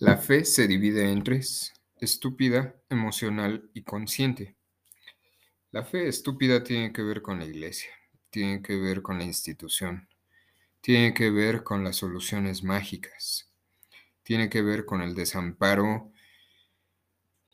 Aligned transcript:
La 0.00 0.16
fe 0.16 0.44
se 0.44 0.68
divide 0.68 1.10
en 1.10 1.24
tres, 1.24 1.74
estúpida, 2.00 2.80
emocional 2.88 3.68
y 3.74 3.82
consciente. 3.82 4.54
La 5.72 5.82
fe 5.82 6.06
estúpida 6.06 6.62
tiene 6.62 6.92
que 6.92 7.02
ver 7.02 7.20
con 7.20 7.40
la 7.40 7.46
iglesia, 7.46 7.90
tiene 8.30 8.62
que 8.62 8.76
ver 8.76 9.02
con 9.02 9.18
la 9.18 9.24
institución, 9.24 10.08
tiene 10.80 11.14
que 11.14 11.32
ver 11.32 11.64
con 11.64 11.82
las 11.82 11.96
soluciones 11.96 12.62
mágicas, 12.62 13.52
tiene 14.22 14.48
que 14.48 14.62
ver 14.62 14.84
con 14.84 15.02
el 15.02 15.16
desamparo 15.16 16.12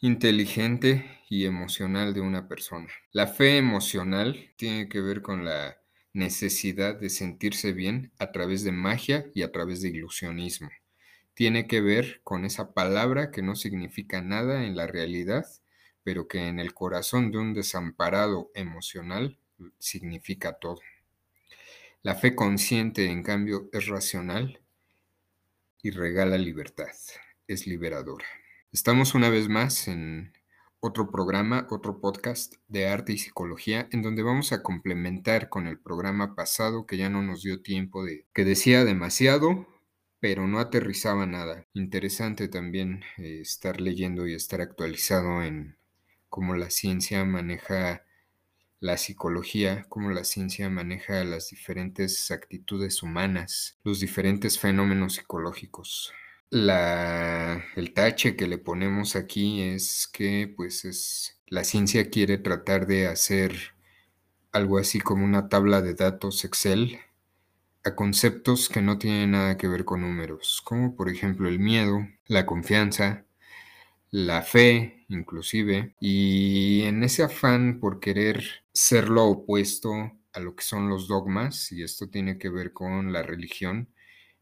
inteligente 0.02 1.22
y 1.30 1.46
emocional 1.46 2.12
de 2.12 2.20
una 2.20 2.46
persona. 2.46 2.90
La 3.12 3.26
fe 3.26 3.56
emocional 3.56 4.52
tiene 4.56 4.90
que 4.90 5.00
ver 5.00 5.22
con 5.22 5.46
la 5.46 5.78
necesidad 6.12 6.94
de 7.00 7.08
sentirse 7.08 7.72
bien 7.72 8.12
a 8.18 8.32
través 8.32 8.64
de 8.64 8.72
magia 8.72 9.24
y 9.34 9.40
a 9.40 9.50
través 9.50 9.80
de 9.80 9.88
ilusionismo 9.88 10.68
tiene 11.34 11.66
que 11.66 11.80
ver 11.80 12.20
con 12.22 12.44
esa 12.44 12.72
palabra 12.72 13.30
que 13.30 13.42
no 13.42 13.56
significa 13.56 14.22
nada 14.22 14.64
en 14.64 14.76
la 14.76 14.86
realidad, 14.86 15.44
pero 16.02 16.28
que 16.28 16.48
en 16.48 16.60
el 16.60 16.74
corazón 16.74 17.30
de 17.32 17.38
un 17.38 17.54
desamparado 17.54 18.50
emocional 18.54 19.38
significa 19.78 20.58
todo. 20.58 20.80
La 22.02 22.14
fe 22.14 22.34
consciente, 22.34 23.06
en 23.06 23.22
cambio, 23.22 23.68
es 23.72 23.86
racional 23.86 24.60
y 25.82 25.90
regala 25.90 26.38
libertad, 26.38 26.92
es 27.48 27.66
liberadora. 27.66 28.26
Estamos 28.72 29.14
una 29.14 29.30
vez 29.30 29.48
más 29.48 29.88
en 29.88 30.32
otro 30.80 31.10
programa, 31.10 31.66
otro 31.70 32.00
podcast 32.00 32.56
de 32.68 32.88
arte 32.88 33.14
y 33.14 33.18
psicología, 33.18 33.88
en 33.90 34.02
donde 34.02 34.22
vamos 34.22 34.52
a 34.52 34.62
complementar 34.62 35.48
con 35.48 35.66
el 35.66 35.78
programa 35.78 36.34
pasado 36.34 36.86
que 36.86 36.98
ya 36.98 37.08
no 37.08 37.22
nos 37.22 37.42
dio 37.42 37.62
tiempo 37.62 38.04
de, 38.04 38.26
que 38.34 38.44
decía 38.44 38.84
demasiado, 38.84 39.66
pero 40.24 40.48
no 40.48 40.58
aterrizaba 40.58 41.26
nada. 41.26 41.66
Interesante 41.74 42.48
también 42.48 43.02
eh, 43.18 43.40
estar 43.42 43.78
leyendo 43.78 44.26
y 44.26 44.32
estar 44.32 44.62
actualizado 44.62 45.42
en 45.42 45.76
cómo 46.30 46.56
la 46.56 46.70
ciencia 46.70 47.26
maneja 47.26 48.06
la 48.80 48.96
psicología, 48.96 49.84
cómo 49.90 50.12
la 50.12 50.24
ciencia 50.24 50.70
maneja 50.70 51.22
las 51.24 51.50
diferentes 51.50 52.30
actitudes 52.30 53.02
humanas, 53.02 53.78
los 53.84 54.00
diferentes 54.00 54.58
fenómenos 54.58 55.16
psicológicos. 55.16 56.10
El 56.50 57.92
tache 57.92 58.34
que 58.34 58.46
le 58.46 58.56
ponemos 58.56 59.16
aquí 59.16 59.60
es 59.60 60.08
que 60.10 60.50
pues 60.56 60.86
es 60.86 61.38
la 61.48 61.64
ciencia 61.64 62.08
quiere 62.08 62.38
tratar 62.38 62.86
de 62.86 63.08
hacer 63.08 63.74
algo 64.52 64.78
así 64.78 65.00
como 65.00 65.22
una 65.22 65.50
tabla 65.50 65.82
de 65.82 65.92
datos 65.92 66.46
Excel 66.46 66.98
a 67.84 67.94
conceptos 67.94 68.68
que 68.68 68.82
no 68.82 68.98
tienen 68.98 69.32
nada 69.32 69.56
que 69.58 69.68
ver 69.68 69.84
con 69.84 70.00
números, 70.02 70.62
como 70.64 70.96
por 70.96 71.08
ejemplo 71.10 71.48
el 71.48 71.58
miedo, 71.58 72.06
la 72.26 72.46
confianza, 72.46 73.26
la 74.10 74.42
fe 74.42 75.06
inclusive, 75.08 75.94
y 76.00 76.82
en 76.84 77.04
ese 77.04 77.24
afán 77.24 77.80
por 77.80 78.00
querer 78.00 78.44
ser 78.72 79.08
lo 79.10 79.26
opuesto 79.26 79.92
a 80.32 80.40
lo 80.40 80.56
que 80.56 80.64
son 80.64 80.88
los 80.88 81.08
dogmas, 81.08 81.72
y 81.72 81.82
esto 81.82 82.08
tiene 82.10 82.38
que 82.38 82.48
ver 82.50 82.72
con 82.72 83.12
la 83.12 83.22
religión, 83.22 83.90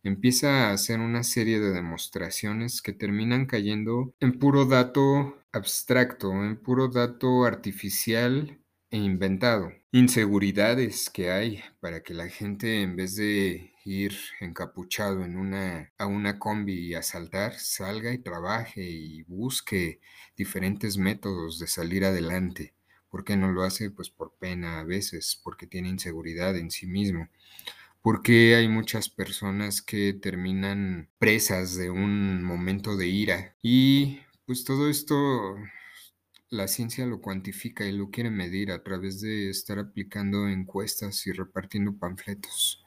empieza 0.05 0.69
a 0.71 0.73
hacer 0.73 1.01
una 1.01 1.25
serie 1.25 1.61
de 1.61 1.73
demostraciones 1.73 2.83
que 2.83 2.93
terminan 2.93 3.47
cayendo 3.47 4.15
en 4.21 4.39
puro 4.39 4.67
dato 4.67 5.37
abstracto, 5.53 6.33
en 6.33 6.57
puro 6.57 6.89
dato 6.89 7.45
artificial 7.45 8.62
e 8.93 8.99
inventado. 8.99 9.73
Inseguridades 9.91 11.09
que 11.09 11.31
hay 11.31 11.65
para 11.81 12.03
que 12.03 12.13
la 12.13 12.29
gente 12.29 12.83
en 12.83 12.95
vez 12.95 13.17
de 13.17 13.73
ir 13.85 14.15
encapuchado 14.39 15.25
en 15.25 15.37
una, 15.37 15.93
a 15.99 16.07
una 16.07 16.39
combi 16.39 16.75
y 16.75 16.95
asaltar, 16.95 17.59
salga 17.59 18.13
y 18.13 18.19
trabaje 18.19 18.83
y 18.83 19.23
busque 19.23 20.01
diferentes 20.37 20.99
métodos 20.99 21.59
de 21.59 21.67
salir 21.67 22.05
adelante. 22.05 22.75
¿Por 23.09 23.25
qué 23.25 23.35
no 23.37 23.51
lo 23.51 23.63
hace? 23.63 23.91
Pues 23.91 24.11
por 24.11 24.35
pena 24.39 24.81
a 24.81 24.85
veces, 24.85 25.41
porque 25.43 25.67
tiene 25.67 25.89
inseguridad 25.89 26.57
en 26.57 26.71
sí 26.71 26.87
mismo. 26.87 27.29
Porque 28.03 28.57
hay 28.57 28.69
muchas 28.69 29.09
personas 29.09 29.81
que 29.81 30.13
terminan 30.13 31.09
presas 31.19 31.77
de 31.77 31.91
un 31.91 32.43
momento 32.43 32.97
de 32.97 33.09
ira. 33.09 33.57
Y 33.63 34.21
pues 34.45 34.65
todo 34.65 34.91
esto 34.91 35.57
la 36.53 36.69
ciencia 36.69 37.07
lo 37.07 37.23
cuantifica 37.23 37.87
y 37.87 37.93
lo 37.93 38.11
quiere 38.11 38.31
medir 38.31 38.73
a 38.73 38.83
través 38.83 39.23
de 39.23 39.49
estar 39.49 39.79
aplicando 39.79 40.49
encuestas 40.49 41.27
y 41.27 41.33
repartiendo 41.33 41.97
panfletos. 41.97 42.85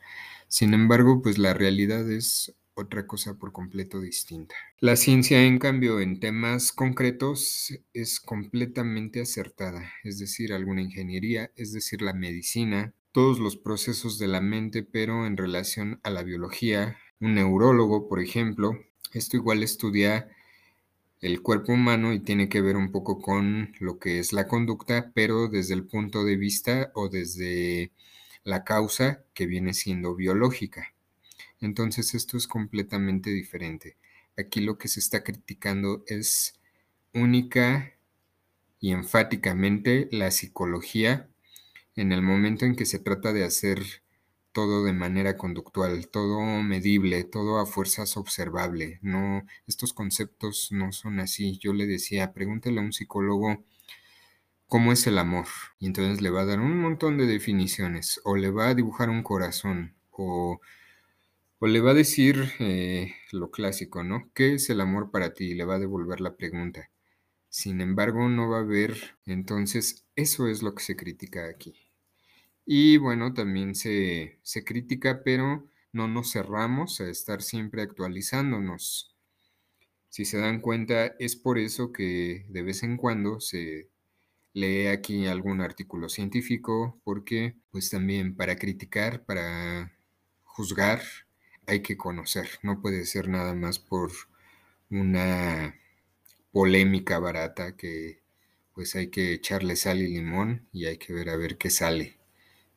Sin 0.47 0.75
embargo, 0.75 1.23
pues 1.23 1.39
la 1.39 1.55
realidad 1.55 2.09
es 2.11 2.55
otra 2.75 3.07
cosa 3.07 3.39
por 3.39 3.51
completo 3.51 3.99
distinta. 3.99 4.53
La 4.79 4.95
ciencia, 4.95 5.41
en 5.41 5.57
cambio, 5.57 5.99
en 5.99 6.19
temas 6.19 6.71
concretos 6.71 7.73
es 7.91 8.19
completamente 8.19 9.19
acertada, 9.19 9.91
es 10.03 10.19
decir, 10.19 10.53
alguna 10.53 10.83
ingeniería, 10.83 11.51
es 11.55 11.73
decir, 11.73 12.03
la 12.03 12.13
medicina, 12.13 12.93
todos 13.11 13.39
los 13.39 13.57
procesos 13.57 14.19
de 14.19 14.27
la 14.27 14.41
mente, 14.41 14.83
pero 14.83 15.25
en 15.25 15.37
relación 15.37 15.99
a 16.03 16.11
la 16.11 16.21
biología. 16.21 16.97
Un 17.19 17.33
neurólogo, 17.33 18.07
por 18.07 18.21
ejemplo, 18.21 18.77
esto 19.11 19.37
igual 19.37 19.63
estudia 19.63 20.29
el 21.21 21.41
cuerpo 21.41 21.73
humano 21.73 22.13
y 22.13 22.19
tiene 22.19 22.49
que 22.49 22.61
ver 22.61 22.77
un 22.77 22.91
poco 22.91 23.21
con 23.21 23.73
lo 23.79 23.99
que 23.99 24.19
es 24.19 24.33
la 24.33 24.47
conducta, 24.47 25.11
pero 25.13 25.47
desde 25.47 25.73
el 25.73 25.85
punto 25.85 26.23
de 26.23 26.35
vista 26.37 26.91
o 26.93 27.09
desde 27.09 27.91
la 28.43 28.63
causa 28.63 29.23
que 29.33 29.47
viene 29.47 29.73
siendo 29.73 30.15
biológica. 30.15 30.93
Entonces 31.61 32.13
esto 32.13 32.37
es 32.37 32.47
completamente 32.47 33.31
diferente. 33.31 33.97
Aquí 34.37 34.61
lo 34.61 34.77
que 34.77 34.87
se 34.87 34.99
está 34.99 35.23
criticando 35.23 36.03
es 36.07 36.59
única 37.13 37.93
y 38.79 38.91
enfáticamente 38.91 40.07
la 40.11 40.31
psicología 40.31 41.29
en 41.95 42.11
el 42.11 42.21
momento 42.21 42.65
en 42.65 42.75
que 42.75 42.85
se 42.85 42.99
trata 42.99 43.33
de 43.33 43.45
hacer 43.45 44.03
todo 44.55 44.85
de 44.85 44.93
manera 44.93 45.35
conductual, 45.35 46.07
todo 46.07 46.39
medible, 46.63 47.25
todo 47.25 47.59
a 47.59 47.65
fuerzas 47.65 48.15
observable. 48.15 48.99
No, 49.01 49.45
estos 49.67 49.91
conceptos 49.91 50.69
no 50.71 50.93
son 50.93 51.19
así. 51.19 51.57
Yo 51.59 51.73
le 51.73 51.85
decía, 51.85 52.31
pregúntele 52.31 52.79
a 52.79 52.83
un 52.83 52.93
psicólogo 52.93 53.65
cómo 54.67 54.93
es 54.93 55.07
el 55.07 55.17
amor. 55.17 55.47
Y 55.79 55.87
entonces 55.87 56.21
le 56.21 56.29
va 56.29 56.41
a 56.41 56.45
dar 56.45 56.61
un 56.61 56.79
montón 56.79 57.17
de 57.17 57.25
definiciones, 57.25 58.21
o 58.23 58.37
le 58.37 58.49
va 58.49 58.69
a 58.69 58.75
dibujar 58.75 59.09
un 59.09 59.23
corazón, 59.23 59.95
o, 60.11 60.61
o 61.59 61.67
le 61.67 61.81
va 61.81 61.91
a 61.91 61.93
decir 61.93 62.53
eh, 62.59 63.13
lo 63.33 63.51
clásico, 63.51 64.05
¿no? 64.05 64.31
¿Qué 64.33 64.53
es 64.55 64.69
el 64.69 64.79
amor 64.79 65.11
para 65.11 65.33
ti? 65.33 65.51
Y 65.51 65.55
le 65.55 65.65
va 65.65 65.75
a 65.75 65.79
devolver 65.79 66.21
la 66.21 66.37
pregunta. 66.37 66.89
Sin 67.49 67.81
embargo, 67.81 68.29
no 68.29 68.49
va 68.49 68.59
a 68.59 68.63
ver. 68.63 69.17
Entonces, 69.25 70.05
eso 70.15 70.47
es 70.47 70.63
lo 70.63 70.75
que 70.75 70.83
se 70.83 70.95
critica 70.95 71.49
aquí. 71.49 71.84
Y 72.65 72.97
bueno, 72.97 73.33
también 73.33 73.75
se, 73.75 74.39
critica, 74.65 75.21
pero 75.23 75.69
no 75.93 76.07
nos 76.07 76.31
cerramos 76.31 76.99
a 76.99 77.09
estar 77.09 77.41
siempre 77.41 77.81
actualizándonos. 77.83 79.15
Si 80.09 80.25
se 80.25 80.39
dan 80.39 80.61
cuenta, 80.61 81.07
es 81.19 81.35
por 81.35 81.59
eso 81.59 81.91
que 81.91 82.45
de 82.49 82.63
vez 82.63 82.83
en 82.83 82.97
cuando 82.97 83.39
se 83.39 83.89
lee 84.53 84.87
aquí 84.87 85.27
algún 85.27 85.61
artículo 85.61 86.09
científico, 86.09 86.99
porque 87.03 87.55
pues 87.71 87.89
también 87.89 88.35
para 88.35 88.55
criticar, 88.57 89.25
para 89.25 89.91
juzgar, 90.43 91.01
hay 91.67 91.81
que 91.81 91.97
conocer. 91.97 92.49
No 92.63 92.81
puede 92.81 93.05
ser 93.05 93.29
nada 93.29 93.53
más 93.55 93.79
por 93.79 94.11
una 94.89 95.75
polémica 96.51 97.19
barata 97.19 97.75
que 97.77 98.21
pues 98.73 98.95
hay 98.95 99.09
que 99.09 99.33
echarle 99.33 99.75
sal 99.75 99.99
y 100.01 100.07
limón 100.07 100.67
y 100.73 100.85
hay 100.87 100.97
que 100.97 101.13
ver 101.13 101.29
a 101.29 101.37
ver 101.37 101.57
qué 101.57 101.69
sale. 101.69 102.17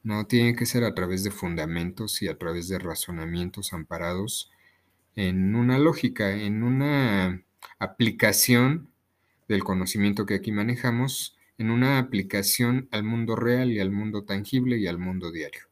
No, 0.08 0.26
tiene 0.26 0.56
que 0.56 0.64
ser 0.64 0.84
a 0.84 0.94
través 0.94 1.22
de 1.22 1.30
fundamentos 1.30 2.22
y 2.22 2.28
a 2.28 2.38
través 2.38 2.66
de 2.66 2.78
razonamientos 2.78 3.74
amparados 3.74 4.50
en 5.16 5.54
una 5.54 5.78
lógica, 5.78 6.32
en 6.32 6.62
una 6.62 7.44
aplicación 7.78 8.88
del 9.48 9.62
conocimiento 9.64 10.24
que 10.24 10.36
aquí 10.36 10.50
manejamos, 10.50 11.36
en 11.58 11.70
una 11.70 11.98
aplicación 11.98 12.88
al 12.90 13.04
mundo 13.04 13.36
real 13.36 13.70
y 13.70 13.80
al 13.80 13.90
mundo 13.90 14.24
tangible 14.24 14.78
y 14.78 14.86
al 14.86 14.96
mundo 14.96 15.30
diario. 15.30 15.64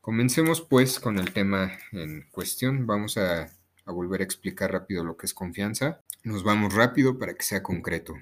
Comencemos 0.00 0.62
pues 0.62 0.98
con 0.98 1.18
el 1.18 1.34
tema 1.34 1.72
en 1.92 2.24
cuestión. 2.30 2.86
Vamos 2.86 3.18
a, 3.18 3.50
a 3.84 3.92
volver 3.92 4.22
a 4.22 4.24
explicar 4.24 4.72
rápido 4.72 5.04
lo 5.04 5.18
que 5.18 5.26
es 5.26 5.34
confianza. 5.34 6.00
Nos 6.24 6.44
vamos 6.44 6.72
rápido 6.72 7.18
para 7.18 7.34
que 7.34 7.42
sea 7.42 7.62
concreto. 7.62 8.14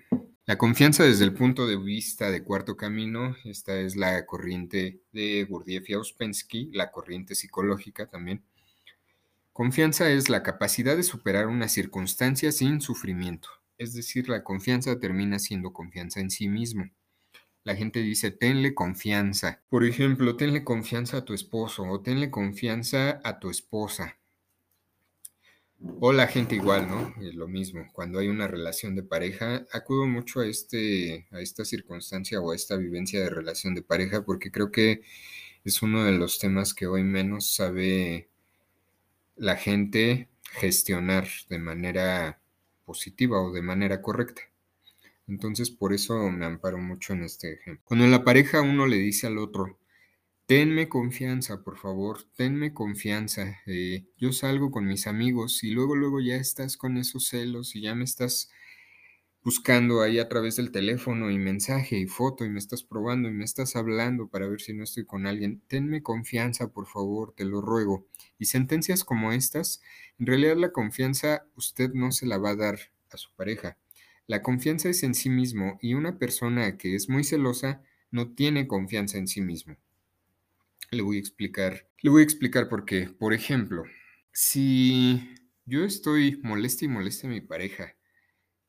La 0.47 0.59
confianza 0.59 1.03
desde 1.03 1.25
el 1.25 1.35
punto 1.35 1.67
de 1.67 1.77
vista 1.77 2.31
de 2.31 2.45
cuarto 2.45 2.77
camino, 2.77 3.35
esta 3.45 3.81
es 3.81 3.97
la 3.97 4.25
corriente 4.27 5.01
de 5.11 5.43
Gurdjieff 5.43 5.91
y 5.91 5.95
Ouspensky, 5.95 6.71
la 6.73 6.93
corriente 6.93 7.35
psicológica 7.35 8.07
también. 8.07 8.45
Confianza 9.53 10.09
es 10.09 10.29
la 10.29 10.45
capacidad 10.45 10.97
de 10.97 11.03
superar 11.03 11.49
una 11.49 11.67
circunstancia 11.67 12.53
sin 12.53 12.81
sufrimiento, 12.81 13.49
es 13.77 13.93
decir, 13.93 14.29
la 14.29 14.45
confianza 14.45 15.01
termina 15.01 15.41
siendo 15.41 15.73
confianza 15.73 16.21
en 16.21 16.31
sí 16.31 16.47
mismo. 16.47 16.89
La 17.65 17.75
gente 17.75 17.99
dice, 17.99 18.31
tenle 18.31 18.73
confianza. 18.73 19.65
Por 19.69 19.85
ejemplo, 19.85 20.37
tenle 20.37 20.63
confianza 20.63 21.17
a 21.17 21.25
tu 21.25 21.35
esposo 21.35 21.83
o 21.83 22.03
tenle 22.03 22.31
confianza 22.31 23.21
a 23.25 23.41
tu 23.41 23.51
esposa. 23.51 24.17
O 26.01 26.13
la 26.13 26.27
gente 26.27 26.55
igual, 26.55 26.89
¿no? 26.89 27.15
Es 27.23 27.35
lo 27.35 27.49
mismo. 27.49 27.87
Cuando 27.93 28.19
hay 28.19 28.29
una 28.29 28.49
relación 28.49 28.95
de 28.97 29.03
pareja, 29.03 29.67
acudo 29.73 30.07
mucho 30.07 30.41
a, 30.41 30.47
este, 30.47 31.27
a 31.31 31.41
esta 31.41 31.65
circunstancia 31.65 32.41
o 32.41 32.53
a 32.53 32.57
esta 32.57 32.77
vivencia 32.77 33.21
de 33.21 33.31
relación 33.31 33.75
de 33.75 33.83
pareja 33.83 34.25
porque 34.25 34.51
creo 34.51 34.71
que 34.71 35.03
es 35.65 35.83
uno 35.83 36.05
de 36.05 36.13
los 36.13 36.39
temas 36.39 36.75
que 36.75 36.87
hoy 36.87 37.03
menos 37.03 37.55
sabe 37.55 38.29
la 39.37 39.57
gente 39.57 40.29
gestionar 40.53 41.29
de 41.49 41.59
manera 41.59 42.41
positiva 42.85 43.41
o 43.43 43.53
de 43.53 43.63
manera 43.63 44.01
correcta. 44.01 44.43
Entonces, 45.29 45.71
por 45.71 45.93
eso 45.93 46.31
me 46.31 46.47
amparo 46.47 46.79
mucho 46.79 47.13
en 47.13 47.25
este 47.25 47.55
ejemplo. 47.55 47.83
Cuando 47.85 48.05
en 48.05 48.13
la 48.13 48.25
pareja 48.25 48.63
uno 48.63 48.87
le 48.87 48.97
dice 48.97 49.27
al 49.27 49.39
otro, 49.39 49.79
tenme 50.47 50.89
confianza, 50.89 51.63
por 51.63 51.77
favor, 51.79 52.25
tenme 52.37 52.73
confianza. 52.75 53.59
eh, 53.67 54.07
yo 54.17 54.33
salgo 54.33 54.71
con 54.71 54.87
mis 54.87 55.07
amigos 55.07 55.63
y 55.65 55.71
luego, 55.71 55.95
luego 55.97 56.21
ya 56.21 56.37
estás 56.37 56.77
con 56.77 56.97
esos 56.97 57.29
celos 57.29 57.75
y 57.77 57.83
ya 57.83 57.95
me 57.95 58.05
estás 58.05 58.51
buscando 59.43 60.03
ahí 60.03 60.19
a 60.19 60.29
través 60.29 60.57
del 60.57 60.73
teléfono 60.73 61.31
y 61.31 61.39
mensaje 61.39 61.97
y 61.99 62.07
foto 62.07 62.45
y 62.45 62.51
me 62.51 62.59
estás 62.59 62.83
probando 62.83 63.29
y 63.29 63.33
me 63.33 63.45
estás 63.45 63.77
hablando 63.77 64.29
para 64.29 64.49
ver 64.49 64.61
si 64.61 64.75
no 64.75 64.85
estoy 64.85 65.07
con 65.07 65.27
alguien. 65.27 65.63
Tenme 65.69 66.03
confianza, 66.03 66.69
por 66.73 66.87
favor, 66.87 67.35
te 67.37 67.45
lo 67.47 67.61
ruego. 67.63 68.07
Y 68.39 68.47
sentencias 68.47 69.05
como 69.05 69.33
estas, 69.33 69.83
en 70.19 70.27
realidad 70.27 70.57
la 70.57 70.73
confianza 70.73 71.47
usted 71.57 71.93
no 71.95 72.13
se 72.13 72.27
la 72.27 72.39
va 72.39 72.51
a 72.51 72.57
dar 72.57 72.79
a 73.11 73.17
su 73.19 73.31
pareja. 73.37 73.79
La 74.27 74.43
confianza 74.43 74.89
es 74.91 75.03
en 75.05 75.15
sí 75.15 75.31
mismo 75.31 75.79
y 75.83 75.95
una 75.95 76.19
persona 76.19 76.77
que 76.79 76.95
es 76.97 77.09
muy 77.09 77.25
celosa 77.25 77.83
no 78.11 78.35
tiene 78.35 78.67
confianza 78.69 79.19
en 79.19 79.29
sí 79.29 79.41
mismo. 79.41 79.77
Le 80.91 81.03
voy 81.03 81.17
a 81.17 81.21
explicar, 81.21 81.89
le 82.03 82.11
voy 82.11 82.23
a 82.23 82.25
explicar 82.25 82.69
por 82.69 82.85
qué. 82.85 83.09
Por 83.09 83.35
ejemplo, 83.35 83.85
si 84.33 85.35
yo 85.65 85.85
estoy 85.85 86.41
molesta 86.43 86.85
y 86.85 86.89
molesta 86.89 87.27
a 87.27 87.31
mi 87.31 87.41
pareja 87.41 87.97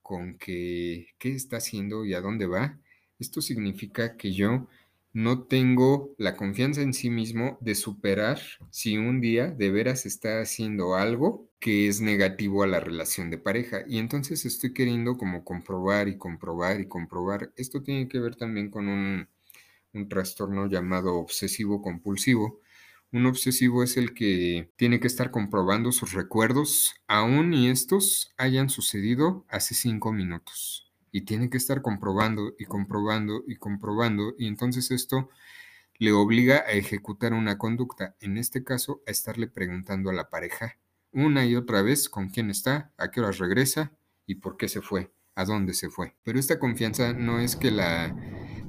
con 0.02 0.38
qué 0.38 1.08
está 1.20 1.58
haciendo 1.58 2.06
y 2.06 2.14
a 2.14 2.22
dónde 2.22 2.48
va, 2.48 2.80
esto 3.20 3.42
significa 3.42 4.18
que 4.18 4.34
yo 4.34 4.68
no 5.14 5.46
tengo 5.46 6.14
la 6.20 6.36
confianza 6.36 6.82
en 6.82 6.94
sí 6.94 7.10
mismo 7.10 7.58
de 7.60 7.74
superar 7.74 8.40
si 8.70 8.98
un 8.98 9.20
día 9.20 9.48
de 9.48 9.72
veras 9.72 10.06
está 10.06 10.42
haciendo 10.42 10.96
algo 10.96 11.50
que 11.60 11.88
es 11.88 12.02
negativo 12.02 12.62
a 12.62 12.68
la 12.68 12.80
relación 12.80 13.32
de 13.32 13.40
pareja. 13.40 13.84
Y 13.88 13.98
entonces 13.98 14.46
estoy 14.46 14.74
queriendo 14.74 15.18
como 15.18 15.44
comprobar 15.44 16.08
y 16.08 16.18
comprobar 16.18 16.80
y 16.82 16.88
comprobar. 16.88 17.52
Esto 17.56 17.82
tiene 17.82 18.08
que 18.08 18.20
ver 18.20 18.36
también 18.36 18.70
con 18.70 18.88
un, 18.88 19.28
un 19.94 20.10
trastorno 20.10 20.68
llamado 20.68 21.16
obsesivo 21.16 21.82
compulsivo. 21.82 22.62
Un 23.12 23.26
obsesivo 23.26 23.84
es 23.84 23.98
el 23.98 24.14
que 24.14 24.72
tiene 24.76 25.00
que 25.00 25.08
estar 25.08 25.32
comprobando 25.32 25.92
sus 25.92 26.14
recuerdos, 26.14 26.96
aun 27.08 27.54
y 27.54 27.70
estos 27.70 28.34
hayan 28.38 28.70
sucedido 28.70 29.46
hace 29.50 29.76
cinco 29.76 30.12
minutos. 30.12 30.92
Y 31.12 31.22
tiene 31.22 31.50
que 31.50 31.58
estar 31.58 31.82
comprobando 31.82 32.54
y 32.60 32.66
comprobando 32.66 33.44
y 33.48 33.56
comprobando. 33.56 34.36
Y 34.38 34.48
entonces 34.48 34.92
esto 34.92 35.30
le 35.98 36.12
obliga 36.12 36.64
a 36.68 36.72
ejecutar 36.72 37.34
una 37.34 37.58
conducta, 37.58 38.16
en 38.20 38.38
este 38.38 38.64
caso 38.64 39.02
a 39.08 39.12
estarle 39.12 39.48
preguntando 39.48 40.10
a 40.10 40.14
la 40.14 40.30
pareja 40.30 40.78
una 41.12 41.46
y 41.46 41.56
otra 41.56 41.82
vez 41.82 42.10
con 42.10 42.30
quién 42.30 42.50
está, 42.50 42.92
a 42.98 43.10
qué 43.10 43.22
horas 43.22 43.40
regresa 43.40 43.92
y 44.26 44.36
por 44.36 44.58
qué 44.58 44.68
se 44.70 44.82
fue, 44.82 45.12
a 45.36 45.46
dónde 45.46 45.74
se 45.74 45.90
fue. 45.90 46.16
Pero 46.24 46.40
esta 46.40 46.60
confianza 46.60 47.14
no 47.14 47.40
es 47.40 47.56
que 47.56 47.72
la, 47.72 48.16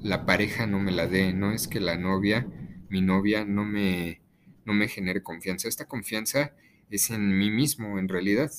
la 0.03 0.27
pareja 0.27 0.67
no 0.67 0.79
me 0.79 0.93
la 0.93 1.07
dé, 1.07 1.33
no 1.33 1.53
es 1.53 1.69
que 1.69 1.81
la 1.81 1.97
novia, 1.97 2.47
mi 2.89 3.01
novia, 3.01 3.45
no 3.45 3.65
me, 3.65 4.23
no 4.65 4.73
me 4.73 4.89
genere 4.89 5.23
confianza. 5.23 5.69
Esta 5.69 5.87
confianza 5.87 6.55
es 6.91 7.11
en 7.11 7.37
mí 7.37 7.51
mismo, 7.51 7.99
en 7.99 8.09
realidad. 8.09 8.51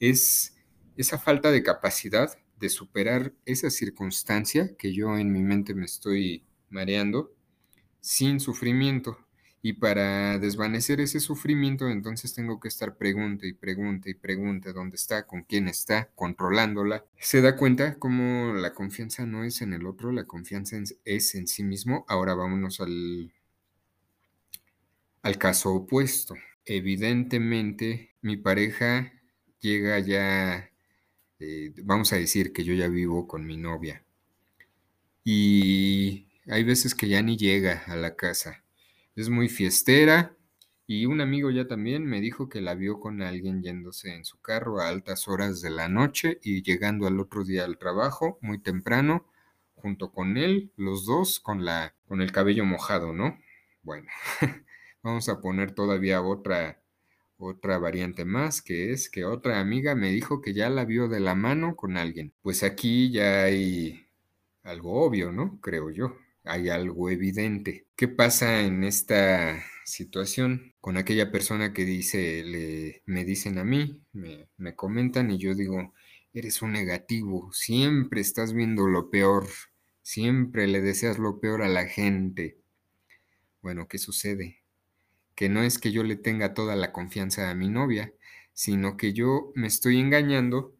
Es 0.00 0.56
esa 0.96 1.18
falta 1.18 1.50
de 1.50 1.62
capacidad 1.62 2.30
de 2.58 2.68
superar 2.68 3.32
esa 3.44 3.70
circunstancia 3.70 4.76
que 4.76 4.92
yo 4.92 5.16
en 5.16 5.32
mi 5.32 5.42
mente 5.42 5.74
me 5.74 5.84
estoy 5.84 6.44
mareando 6.70 7.32
sin 8.00 8.40
sufrimiento. 8.40 9.18
Y 9.60 9.74
para 9.74 10.38
desvanecer 10.38 11.00
ese 11.00 11.18
sufrimiento, 11.18 11.88
entonces 11.88 12.32
tengo 12.32 12.60
que 12.60 12.68
estar 12.68 12.96
pregunte 12.96 13.48
y 13.48 13.52
pregunte 13.52 14.10
y 14.10 14.14
pregunte 14.14 14.72
dónde 14.72 14.96
está, 14.96 15.26
con 15.26 15.42
quién 15.42 15.66
está, 15.66 16.10
controlándola. 16.14 17.04
Se 17.18 17.40
da 17.40 17.56
cuenta 17.56 17.98
cómo 17.98 18.54
la 18.54 18.72
confianza 18.72 19.26
no 19.26 19.42
es 19.42 19.60
en 19.60 19.72
el 19.72 19.86
otro, 19.86 20.12
la 20.12 20.24
confianza 20.24 20.76
es 21.04 21.34
en 21.34 21.48
sí 21.48 21.64
mismo. 21.64 22.04
Ahora 22.08 22.34
vámonos 22.34 22.80
al, 22.80 23.32
al 25.22 25.38
caso 25.38 25.74
opuesto. 25.74 26.36
Evidentemente, 26.64 28.14
mi 28.22 28.36
pareja 28.36 29.12
llega 29.60 29.98
ya, 29.98 30.70
eh, 31.40 31.72
vamos 31.82 32.12
a 32.12 32.16
decir 32.16 32.52
que 32.52 32.62
yo 32.62 32.74
ya 32.74 32.88
vivo 32.88 33.26
con 33.26 33.44
mi 33.44 33.56
novia. 33.56 34.04
Y 35.24 36.28
hay 36.46 36.62
veces 36.64 36.94
que 36.94 37.08
ya 37.08 37.22
ni 37.22 37.36
llega 37.36 37.82
a 37.86 37.96
la 37.96 38.14
casa 38.16 38.64
es 39.20 39.30
muy 39.30 39.48
fiestera 39.48 40.36
y 40.86 41.06
un 41.06 41.20
amigo 41.20 41.50
ya 41.50 41.66
también 41.66 42.06
me 42.06 42.20
dijo 42.20 42.48
que 42.48 42.60
la 42.60 42.76
vio 42.76 43.00
con 43.00 43.20
alguien 43.20 43.64
yéndose 43.64 44.14
en 44.14 44.24
su 44.24 44.40
carro 44.40 44.80
a 44.80 44.88
altas 44.88 45.26
horas 45.26 45.60
de 45.60 45.70
la 45.70 45.88
noche 45.88 46.38
y 46.40 46.62
llegando 46.62 47.08
al 47.08 47.18
otro 47.18 47.44
día 47.44 47.64
al 47.64 47.78
trabajo 47.78 48.38
muy 48.42 48.60
temprano 48.60 49.26
junto 49.74 50.12
con 50.12 50.36
él, 50.36 50.72
los 50.76 51.04
dos 51.04 51.40
con 51.40 51.64
la 51.64 51.96
con 52.06 52.22
el 52.22 52.30
cabello 52.30 52.64
mojado, 52.64 53.12
¿no? 53.12 53.36
Bueno, 53.82 54.06
vamos 55.02 55.28
a 55.28 55.40
poner 55.40 55.72
todavía 55.72 56.22
otra 56.22 56.80
otra 57.38 57.78
variante 57.78 58.24
más, 58.24 58.62
que 58.62 58.92
es 58.92 59.10
que 59.10 59.24
otra 59.24 59.58
amiga 59.58 59.96
me 59.96 60.10
dijo 60.10 60.40
que 60.40 60.54
ya 60.54 60.70
la 60.70 60.84
vio 60.84 61.08
de 61.08 61.18
la 61.20 61.34
mano 61.34 61.74
con 61.74 61.96
alguien. 61.96 62.34
Pues 62.42 62.62
aquí 62.62 63.10
ya 63.10 63.42
hay 63.44 64.06
algo 64.62 65.02
obvio, 65.04 65.32
¿no? 65.32 65.60
Creo 65.60 65.90
yo 65.90 66.16
hay 66.48 66.70
algo 66.70 67.10
evidente. 67.10 67.86
¿Qué 67.94 68.08
pasa 68.08 68.62
en 68.62 68.84
esta 68.84 69.62
situación 69.84 70.74
con 70.80 70.96
aquella 70.96 71.30
persona 71.30 71.72
que 71.72 71.84
dice, 71.84 72.42
le, 72.44 73.02
me 73.06 73.24
dicen 73.24 73.58
a 73.58 73.64
mí, 73.64 74.00
me, 74.12 74.48
me 74.56 74.74
comentan 74.74 75.30
y 75.30 75.38
yo 75.38 75.54
digo, 75.54 75.94
eres 76.32 76.62
un 76.62 76.72
negativo, 76.72 77.52
siempre 77.52 78.20
estás 78.20 78.52
viendo 78.52 78.86
lo 78.86 79.10
peor, 79.10 79.46
siempre 80.02 80.66
le 80.66 80.80
deseas 80.80 81.18
lo 81.18 81.40
peor 81.40 81.62
a 81.62 81.68
la 81.68 81.86
gente. 81.86 82.58
Bueno, 83.60 83.88
¿qué 83.88 83.98
sucede? 83.98 84.62
Que 85.34 85.48
no 85.48 85.62
es 85.62 85.78
que 85.78 85.92
yo 85.92 86.02
le 86.02 86.16
tenga 86.16 86.54
toda 86.54 86.76
la 86.76 86.92
confianza 86.92 87.50
a 87.50 87.54
mi 87.54 87.68
novia, 87.68 88.12
sino 88.52 88.96
que 88.96 89.12
yo 89.12 89.52
me 89.54 89.66
estoy 89.66 90.00
engañando 90.00 90.74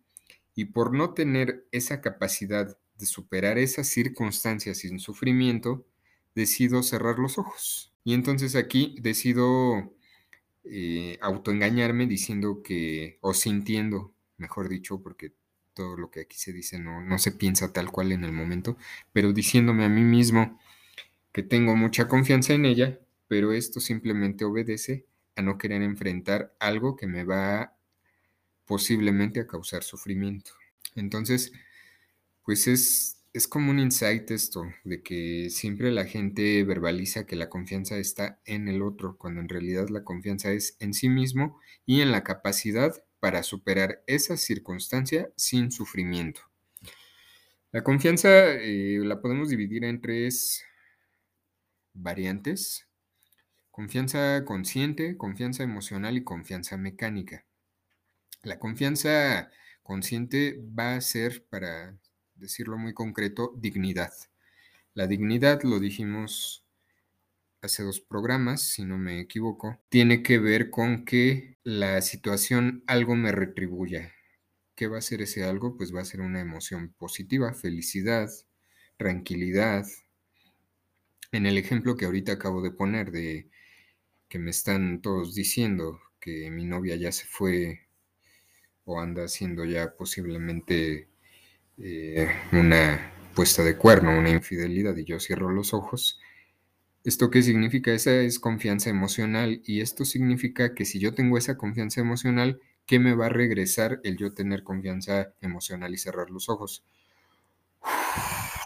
y 0.55 0.67
por 0.67 0.95
no 0.95 1.15
tener 1.15 1.67
esa 1.71 2.01
capacidad 2.01 2.77
de 2.99 3.07
superar 3.07 3.59
esas 3.59 3.89
circunstancias 3.89 4.79
sin 4.79 4.99
sufrimiento, 5.01 5.87
decido 6.35 6.83
cerrar 6.83 7.19
los 7.19 7.39
ojos. 7.39 7.93
Y 8.05 8.15
entonces 8.15 8.57
aquí 8.57 8.97
decido 9.01 9.95
eh, 10.65 11.19
autoengañarme 11.21 12.07
diciendo 12.07 12.63
que, 12.63 13.19
o 13.21 13.35
sintiendo, 13.35 14.13
mejor 14.37 14.69
dicho, 14.69 15.03
porque 15.03 15.33
todo 15.75 15.97
lo 15.97 16.11
que 16.11 16.21
aquí 16.23 16.37
se 16.37 16.53
dice 16.53 16.79
no, 16.79 17.01
no 17.01 17.19
se 17.19 17.33
piensa 17.33 17.73
tal 17.73 17.91
cual 17.93 18.13
en 18.13 18.25
el 18.25 18.33
momento, 18.33 18.77
pero 19.13 19.33
diciéndome 19.33 19.85
a 19.85 19.89
mí 19.89 20.03
mismo 20.03 20.59
que 21.33 21.43
tengo 21.43 21.77
mucha 21.77 22.09
confianza 22.09 22.55
en 22.55 22.65
ella, 22.67 22.99
pero 23.29 23.53
esto 23.53 23.81
simplemente 23.81 24.45
obedece 24.45 25.07
a 25.37 25.43
no 25.43 25.57
querer 25.57 25.83
enfrentar 25.83 26.55
algo 26.59 26.97
que 26.97 27.07
me 27.07 27.25
va 27.25 27.77
posiblemente 28.67 29.41
a 29.41 29.47
causar 29.47 29.85
sufrimiento. 29.85 30.51
Entonces, 30.97 31.53
pues 32.49 32.67
es, 32.67 33.21
es 33.35 33.47
como 33.47 33.71
un 33.71 33.79
insight 33.79 34.31
esto, 34.31 34.65
de 34.83 35.03
que 35.03 35.51
siempre 35.51 35.93
la 35.93 36.07
gente 36.07 36.65
verbaliza 36.65 37.27
que 37.27 37.37
la 37.37 37.51
confianza 37.51 37.99
está 37.99 38.41
en 38.47 38.69
el 38.69 38.81
otro, 38.81 39.19
cuando 39.19 39.43
en 39.43 39.51
realidad 39.51 39.91
la 39.91 40.03
confianza 40.03 40.51
es 40.53 40.75
en 40.81 40.95
sí 40.95 41.11
mismo 41.11 41.61
y 41.85 42.01
en 42.01 42.11
la 42.11 42.25
capacidad 42.25 43.05
para 43.21 43.43
superar 43.43 44.03
esa 44.07 44.39
circunstancia 44.39 45.31
sin 45.37 45.71
sufrimiento. 45.71 46.41
La 47.71 47.85
confianza 47.85 48.31
eh, 48.55 48.99
la 49.05 49.21
podemos 49.21 49.51
dividir 49.51 49.85
en 49.85 50.01
tres 50.01 50.65
variantes. 51.93 52.89
Confianza 53.71 54.47
consciente, 54.47 55.19
confianza 55.19 55.65
emocional 55.65 56.17
y 56.17 56.25
confianza 56.25 56.79
mecánica. 56.79 57.45
La 58.43 58.59
confianza 58.59 59.51
consciente 59.83 60.59
va 60.75 60.95
a 60.95 61.03
ser, 61.03 61.45
para 61.51 61.95
decirlo 62.39 62.79
muy 62.79 62.95
concreto, 62.95 63.53
dignidad. 63.57 64.13
La 64.95 65.07
dignidad, 65.07 65.63
lo 65.63 65.79
dijimos 65.79 66.65
hace 67.61 67.83
dos 67.83 68.01
programas, 68.01 68.63
si 68.63 68.85
no 68.85 68.99
me 68.99 69.21
equivoco, 69.21 69.79
tiene 69.89 70.23
que 70.23 70.39
ver 70.39 70.71
con 70.71 71.05
que 71.05 71.59
la 71.65 72.01
situación 72.01 72.85
algo 72.87 73.17
me 73.17 73.33
retribuya. 73.33 74.13
¿Qué 74.75 74.87
va 74.87 74.99
a 74.99 75.03
ser 75.03 75.23
ese 75.23 75.45
algo? 75.45 75.77
Pues 75.77 75.95
va 75.95 76.01
a 76.01 76.05
ser 76.05 76.21
una 76.21 76.41
emoción 76.41 76.95
positiva, 76.97 77.53
felicidad, 77.53 78.29
tranquilidad. 78.97 79.87
En 81.33 81.47
el 81.47 81.59
ejemplo 81.59 81.97
que 81.97 82.05
ahorita 82.05 82.33
acabo 82.33 82.63
de 82.63 82.71
poner 82.71 83.11
de 83.11 83.51
que 84.29 84.39
me 84.39 84.51
están 84.51 85.01
todos 85.03 85.35
diciendo 85.35 86.01
que 86.21 86.51
mi 86.51 86.65
novia 86.65 86.97
ya 86.97 87.13
se 87.13 87.25
fue 87.25 87.89
o 88.85 89.01
anda 89.01 89.25
haciendo 89.25 89.65
ya 89.65 89.97
posiblemente 89.97 91.08
eh, 91.79 92.29
una 92.53 93.13
puesta 93.35 93.63
de 93.65 93.77
cuerno, 93.77 94.19
una 94.19 94.31
infidelidad 94.31 94.97
y 94.97 95.05
yo 95.05 95.21
cierro 95.21 95.51
los 95.51 95.75
ojos, 95.75 96.21
¿esto 97.05 97.31
qué 97.31 97.43
significa? 97.43 97.93
Esa 97.93 98.15
es 98.21 98.39
confianza 98.39 98.91
emocional 98.91 99.63
y 99.65 99.81
esto 99.81 100.05
significa 100.05 100.75
que 100.75 100.85
si 100.85 100.99
yo 101.01 101.15
tengo 101.15 101.39
esa 101.39 101.57
confianza 101.57 102.01
emocional, 102.01 102.61
¿qué 102.87 102.99
me 102.99 103.15
va 103.15 103.27
a 103.27 103.31
regresar 103.31 104.01
el 104.05 104.17
yo 104.17 104.35
tener 104.35 104.65
confianza 104.65 105.35
emocional 105.41 105.95
y 105.95 105.99
cerrar 105.99 106.31
los 106.31 106.49
ojos? 106.49 106.85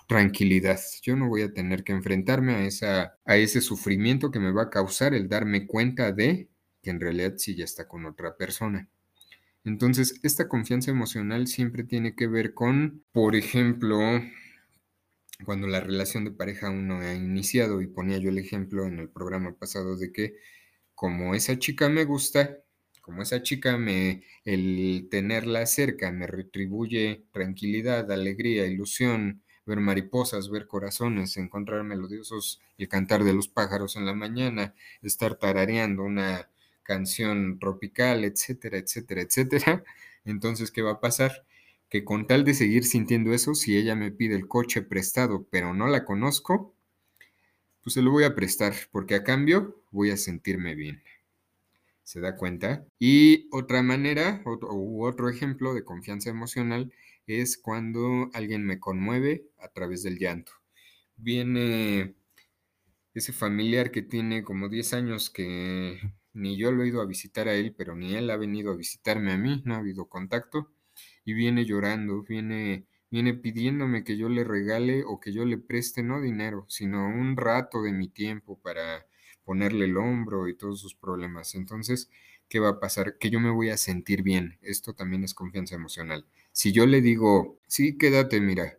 tranquilidad. 0.06 0.80
Yo 1.02 1.16
no 1.16 1.28
voy 1.28 1.42
a 1.42 1.52
tener 1.52 1.84
que 1.84 1.92
enfrentarme 1.92 2.54
a, 2.54 2.64
esa, 2.66 3.18
a 3.24 3.36
ese 3.36 3.60
sufrimiento 3.60 4.30
que 4.30 4.40
me 4.40 4.52
va 4.52 4.64
a 4.64 4.70
causar 4.70 5.14
el 5.14 5.28
darme 5.28 5.66
cuenta 5.66 6.12
de 6.12 6.48
que 6.82 6.90
en 6.90 7.00
realidad 7.00 7.34
sí 7.38 7.54
ya 7.56 7.64
está 7.64 7.88
con 7.88 8.04
otra 8.06 8.36
persona. 8.36 8.88
Entonces, 9.64 10.20
esta 10.24 10.48
confianza 10.48 10.90
emocional 10.90 11.46
siempre 11.46 11.84
tiene 11.84 12.14
que 12.16 12.26
ver 12.26 12.54
con, 12.54 13.04
por 13.12 13.36
ejemplo, 13.36 13.98
cuando 15.44 15.66
la 15.66 15.80
relación 15.80 16.24
de 16.24 16.30
pareja 16.32 16.68
aún 16.68 16.86
no 16.88 16.98
ha 17.00 17.14
iniciado, 17.14 17.80
y 17.82 17.86
ponía 17.86 18.18
yo 18.18 18.30
el 18.30 18.38
ejemplo 18.38 18.86
en 18.86 18.98
el 18.98 19.08
programa 19.10 19.54
pasado 19.56 19.96
de 19.96 20.12
que 20.12 20.36
como 20.94 21.34
esa 21.34 21.58
chica 21.58 21.90
me 21.90 22.04
gusta, 22.06 22.58
como 23.02 23.22
esa 23.22 23.42
chica 23.42 23.78
me, 23.78 24.24
el 24.44 25.08
tenerla 25.10 25.66
cerca 25.66 26.12
me 26.12 26.28
retribuye 26.28 27.26
tranquilidad, 27.32 28.10
alegría, 28.12 28.66
ilusión, 28.66 29.42
ver 29.66 29.80
mariposas, 29.80 30.50
ver 30.50 30.68
corazones, 30.68 31.36
encontrar 31.38 31.84
melodiosos, 31.84 32.60
el 32.78 32.88
cantar 32.88 33.24
de 33.24 33.34
los 33.34 33.48
pájaros 33.48 33.96
en 33.96 34.06
la 34.06 34.14
mañana, 34.14 34.74
estar 35.02 35.36
tarareando 35.36 36.04
una 36.04 36.51
canción 36.82 37.58
tropical, 37.58 38.24
etcétera, 38.24 38.78
etcétera, 38.78 39.22
etcétera. 39.22 39.84
Entonces, 40.24 40.70
¿qué 40.70 40.82
va 40.82 40.92
a 40.92 41.00
pasar? 41.00 41.44
Que 41.88 42.04
con 42.04 42.26
tal 42.26 42.44
de 42.44 42.54
seguir 42.54 42.84
sintiendo 42.84 43.32
eso, 43.34 43.54
si 43.54 43.76
ella 43.76 43.94
me 43.94 44.10
pide 44.10 44.34
el 44.36 44.48
coche 44.48 44.82
prestado, 44.82 45.46
pero 45.50 45.74
no 45.74 45.88
la 45.88 46.04
conozco, 46.04 46.74
pues 47.82 47.94
se 47.94 48.02
lo 48.02 48.10
voy 48.10 48.24
a 48.24 48.34
prestar, 48.34 48.74
porque 48.92 49.14
a 49.14 49.24
cambio 49.24 49.82
voy 49.90 50.10
a 50.10 50.16
sentirme 50.16 50.74
bien. 50.74 51.02
¿Se 52.04 52.20
da 52.20 52.36
cuenta? 52.36 52.84
Y 52.98 53.48
otra 53.52 53.82
manera, 53.82 54.42
otro, 54.44 54.72
u 54.72 55.04
otro 55.06 55.28
ejemplo 55.28 55.74
de 55.74 55.84
confianza 55.84 56.30
emocional 56.30 56.92
es 57.26 57.56
cuando 57.58 58.30
alguien 58.34 58.64
me 58.64 58.80
conmueve 58.80 59.46
a 59.58 59.68
través 59.68 60.02
del 60.02 60.18
llanto. 60.18 60.52
Viene 61.16 62.14
ese 63.14 63.32
familiar 63.32 63.90
que 63.90 64.02
tiene 64.02 64.42
como 64.42 64.68
10 64.68 64.94
años 64.94 65.30
que 65.30 66.00
ni 66.34 66.56
yo 66.56 66.72
lo 66.72 66.82
he 66.84 66.88
ido 66.88 67.00
a 67.00 67.06
visitar 67.06 67.48
a 67.48 67.54
él, 67.54 67.74
pero 67.76 67.94
ni 67.96 68.14
él 68.14 68.30
ha 68.30 68.36
venido 68.36 68.72
a 68.72 68.76
visitarme 68.76 69.32
a 69.32 69.38
mí, 69.38 69.62
no 69.64 69.74
ha 69.74 69.78
habido 69.78 70.08
contacto, 70.08 70.72
y 71.24 71.34
viene 71.34 71.64
llorando, 71.64 72.22
viene, 72.22 72.86
viene 73.10 73.34
pidiéndome 73.34 74.04
que 74.04 74.16
yo 74.16 74.28
le 74.28 74.44
regale 74.44 75.04
o 75.06 75.20
que 75.20 75.32
yo 75.32 75.44
le 75.44 75.58
preste 75.58 76.02
no 76.02 76.20
dinero, 76.20 76.66
sino 76.68 77.06
un 77.08 77.36
rato 77.36 77.82
de 77.82 77.92
mi 77.92 78.08
tiempo 78.08 78.58
para 78.60 79.06
ponerle 79.44 79.86
el 79.86 79.96
hombro 79.96 80.48
y 80.48 80.56
todos 80.56 80.80
sus 80.80 80.94
problemas. 80.94 81.54
Entonces, 81.54 82.10
¿qué 82.48 82.58
va 82.60 82.70
a 82.70 82.80
pasar? 82.80 83.18
Que 83.18 83.30
yo 83.30 83.40
me 83.40 83.50
voy 83.50 83.70
a 83.70 83.76
sentir 83.76 84.22
bien. 84.22 84.58
Esto 84.62 84.94
también 84.94 85.24
es 85.24 85.34
confianza 85.34 85.74
emocional. 85.74 86.26
Si 86.52 86.72
yo 86.72 86.86
le 86.86 87.00
digo, 87.00 87.58
sí, 87.66 87.96
quédate, 87.98 88.40
mira, 88.40 88.78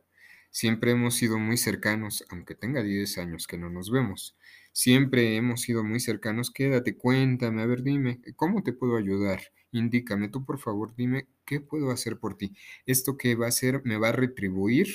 siempre 0.51 0.91
hemos 0.91 1.15
sido 1.15 1.39
muy 1.39 1.57
cercanos, 1.57 2.25
aunque 2.29 2.55
tenga 2.55 2.83
10 2.83 3.17
años 3.17 3.47
que 3.47 3.57
no 3.57 3.69
nos 3.69 3.91
vemos. 3.91 4.37
Siempre 4.73 5.37
hemos 5.37 5.61
sido 5.61 5.83
muy 5.85 6.01
cercanos. 6.01 6.51
Quédate, 6.51 6.97
cuéntame, 6.97 7.61
a 7.61 7.65
ver, 7.65 7.81
dime, 7.83 8.19
¿cómo 8.35 8.61
te 8.63 8.73
puedo 8.73 8.97
ayudar? 8.97 9.41
Indícame, 9.71 10.27
tú 10.29 10.45
por 10.45 10.59
favor, 10.59 10.93
dime, 10.95 11.27
¿qué 11.45 11.61
puedo 11.61 11.91
hacer 11.91 12.19
por 12.19 12.35
ti? 12.35 12.55
Esto 12.85 13.15
que 13.17 13.35
va 13.35 13.45
a 13.45 13.49
hacer 13.49 13.81
me 13.85 13.97
va 13.97 14.09
a 14.09 14.11
retribuir 14.11 14.87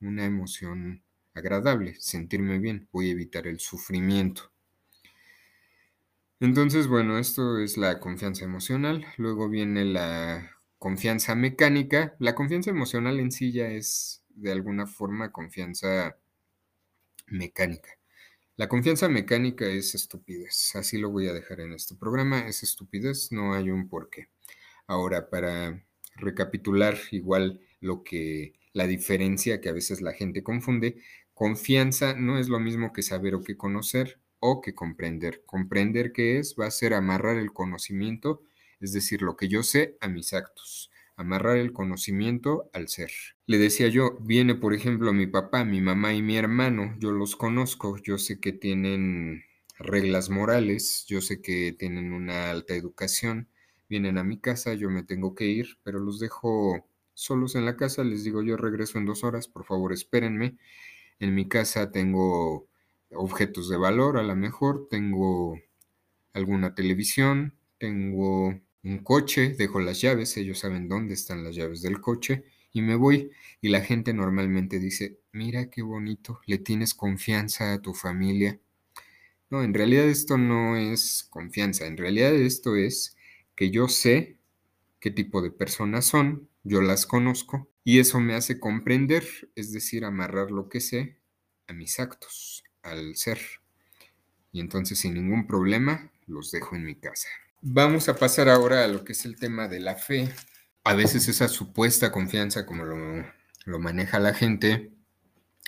una 0.00 0.24
emoción 0.26 1.02
agradable, 1.34 1.94
sentirme 2.00 2.58
bien, 2.58 2.88
voy 2.92 3.08
a 3.08 3.12
evitar 3.12 3.46
el 3.46 3.60
sufrimiento. 3.60 4.52
Entonces, 6.40 6.88
bueno, 6.88 7.18
esto 7.18 7.58
es 7.58 7.76
la 7.76 8.00
confianza 8.00 8.44
emocional. 8.46 9.04
Luego 9.18 9.50
viene 9.50 9.84
la 9.84 10.50
confianza 10.78 11.34
mecánica. 11.34 12.16
La 12.18 12.34
confianza 12.34 12.70
emocional 12.70 13.20
en 13.20 13.30
sí 13.30 13.52
ya 13.52 13.68
es 13.68 14.22
de 14.30 14.52
alguna 14.52 14.86
forma 14.86 15.30
confianza 15.30 16.16
mecánica. 17.28 17.95
La 18.58 18.68
confianza 18.68 19.10
mecánica 19.10 19.66
es 19.66 19.94
estupidez. 19.94 20.74
Así 20.76 20.96
lo 20.96 21.10
voy 21.10 21.28
a 21.28 21.34
dejar 21.34 21.60
en 21.60 21.74
este 21.74 21.94
programa. 21.94 22.48
Es 22.48 22.62
estupidez, 22.62 23.30
no 23.30 23.52
hay 23.52 23.70
un 23.70 23.86
porqué. 23.86 24.30
Ahora, 24.86 25.28
para 25.28 25.84
recapitular 26.14 26.96
igual 27.10 27.60
lo 27.80 28.02
que 28.02 28.54
la 28.72 28.86
diferencia 28.86 29.60
que 29.60 29.68
a 29.68 29.72
veces 29.72 30.00
la 30.00 30.14
gente 30.14 30.42
confunde, 30.42 30.96
confianza 31.34 32.14
no 32.14 32.38
es 32.38 32.48
lo 32.48 32.58
mismo 32.58 32.94
que 32.94 33.02
saber 33.02 33.34
o 33.34 33.42
que 33.42 33.58
conocer 33.58 34.20
o 34.38 34.62
que 34.62 34.74
comprender. 34.74 35.42
Comprender 35.44 36.12
qué 36.12 36.38
es 36.38 36.56
va 36.58 36.66
a 36.66 36.70
ser 36.70 36.94
amarrar 36.94 37.36
el 37.36 37.52
conocimiento, 37.52 38.42
es 38.80 38.94
decir, 38.94 39.20
lo 39.20 39.36
que 39.36 39.48
yo 39.48 39.62
sé 39.64 39.98
a 40.00 40.08
mis 40.08 40.32
actos, 40.32 40.90
amarrar 41.16 41.56
el 41.56 41.72
conocimiento 41.72 42.70
al 42.72 42.88
ser. 42.88 43.10
Le 43.46 43.58
decía 43.58 43.88
yo, 43.88 44.18
viene 44.20 44.54
por 44.54 44.74
ejemplo 44.74 45.12
mi 45.12 45.26
papá, 45.26 45.64
mi 45.64 45.80
mamá 45.80 46.14
y 46.14 46.22
mi 46.22 46.36
hermano, 46.36 46.94
yo 46.98 47.12
los 47.12 47.36
conozco, 47.36 47.96
yo 48.02 48.18
sé 48.18 48.40
que 48.40 48.52
tienen 48.52 49.44
reglas 49.78 50.30
morales, 50.30 51.04
yo 51.08 51.20
sé 51.20 51.40
que 51.40 51.74
tienen 51.78 52.12
una 52.12 52.50
alta 52.50 52.74
educación, 52.74 53.48
vienen 53.88 54.18
a 54.18 54.24
mi 54.24 54.38
casa, 54.38 54.74
yo 54.74 54.90
me 54.90 55.02
tengo 55.02 55.34
que 55.34 55.46
ir, 55.46 55.78
pero 55.82 55.98
los 55.98 56.18
dejo 56.18 56.86
solos 57.14 57.54
en 57.54 57.64
la 57.64 57.76
casa, 57.76 58.04
les 58.04 58.24
digo 58.24 58.42
yo 58.42 58.56
regreso 58.56 58.98
en 58.98 59.06
dos 59.06 59.24
horas, 59.24 59.48
por 59.48 59.64
favor 59.64 59.92
espérenme. 59.92 60.58
En 61.20 61.34
mi 61.34 61.48
casa 61.48 61.90
tengo 61.90 62.68
objetos 63.10 63.68
de 63.68 63.76
valor, 63.78 64.18
a 64.18 64.22
lo 64.22 64.36
mejor 64.36 64.88
tengo 64.90 65.58
alguna 66.32 66.74
televisión, 66.74 67.54
tengo 67.78 68.60
un 68.86 68.98
coche, 69.00 69.54
dejo 69.58 69.80
las 69.80 70.00
llaves, 70.00 70.36
ellos 70.36 70.60
saben 70.60 70.88
dónde 70.88 71.14
están 71.14 71.42
las 71.42 71.56
llaves 71.56 71.82
del 71.82 72.00
coche 72.00 72.44
y 72.72 72.82
me 72.82 72.94
voy. 72.94 73.32
Y 73.60 73.68
la 73.68 73.80
gente 73.80 74.14
normalmente 74.14 74.78
dice, 74.78 75.18
mira 75.32 75.70
qué 75.70 75.82
bonito, 75.82 76.40
le 76.46 76.58
tienes 76.58 76.94
confianza 76.94 77.72
a 77.72 77.82
tu 77.82 77.94
familia. 77.94 78.60
No, 79.50 79.64
en 79.64 79.74
realidad 79.74 80.04
esto 80.08 80.38
no 80.38 80.76
es 80.76 81.26
confianza, 81.30 81.86
en 81.86 81.96
realidad 81.96 82.34
esto 82.34 82.76
es 82.76 83.16
que 83.56 83.70
yo 83.70 83.88
sé 83.88 84.38
qué 85.00 85.10
tipo 85.10 85.42
de 85.42 85.50
personas 85.50 86.04
son, 86.04 86.48
yo 86.62 86.80
las 86.80 87.06
conozco 87.06 87.68
y 87.82 87.98
eso 87.98 88.20
me 88.20 88.34
hace 88.34 88.60
comprender, 88.60 89.24
es 89.56 89.72
decir, 89.72 90.04
amarrar 90.04 90.52
lo 90.52 90.68
que 90.68 90.80
sé 90.80 91.18
a 91.66 91.72
mis 91.72 91.98
actos 91.98 92.62
al 92.82 93.16
ser. 93.16 93.40
Y 94.52 94.60
entonces 94.60 95.00
sin 95.00 95.14
ningún 95.14 95.48
problema 95.48 96.12
los 96.26 96.52
dejo 96.52 96.76
en 96.76 96.84
mi 96.84 96.94
casa. 96.94 97.28
Vamos 97.62 98.08
a 98.08 98.16
pasar 98.16 98.48
ahora 98.48 98.84
a 98.84 98.88
lo 98.88 99.04
que 99.04 99.12
es 99.12 99.24
el 99.24 99.36
tema 99.36 99.68
de 99.68 99.80
la 99.80 99.96
fe. 99.96 100.30
A 100.84 100.94
veces 100.94 101.28
esa 101.28 101.48
supuesta 101.48 102.12
confianza, 102.12 102.66
como 102.66 102.84
lo, 102.84 102.96
lo 103.64 103.78
maneja 103.78 104.20
la 104.20 104.34
gente, 104.34 104.92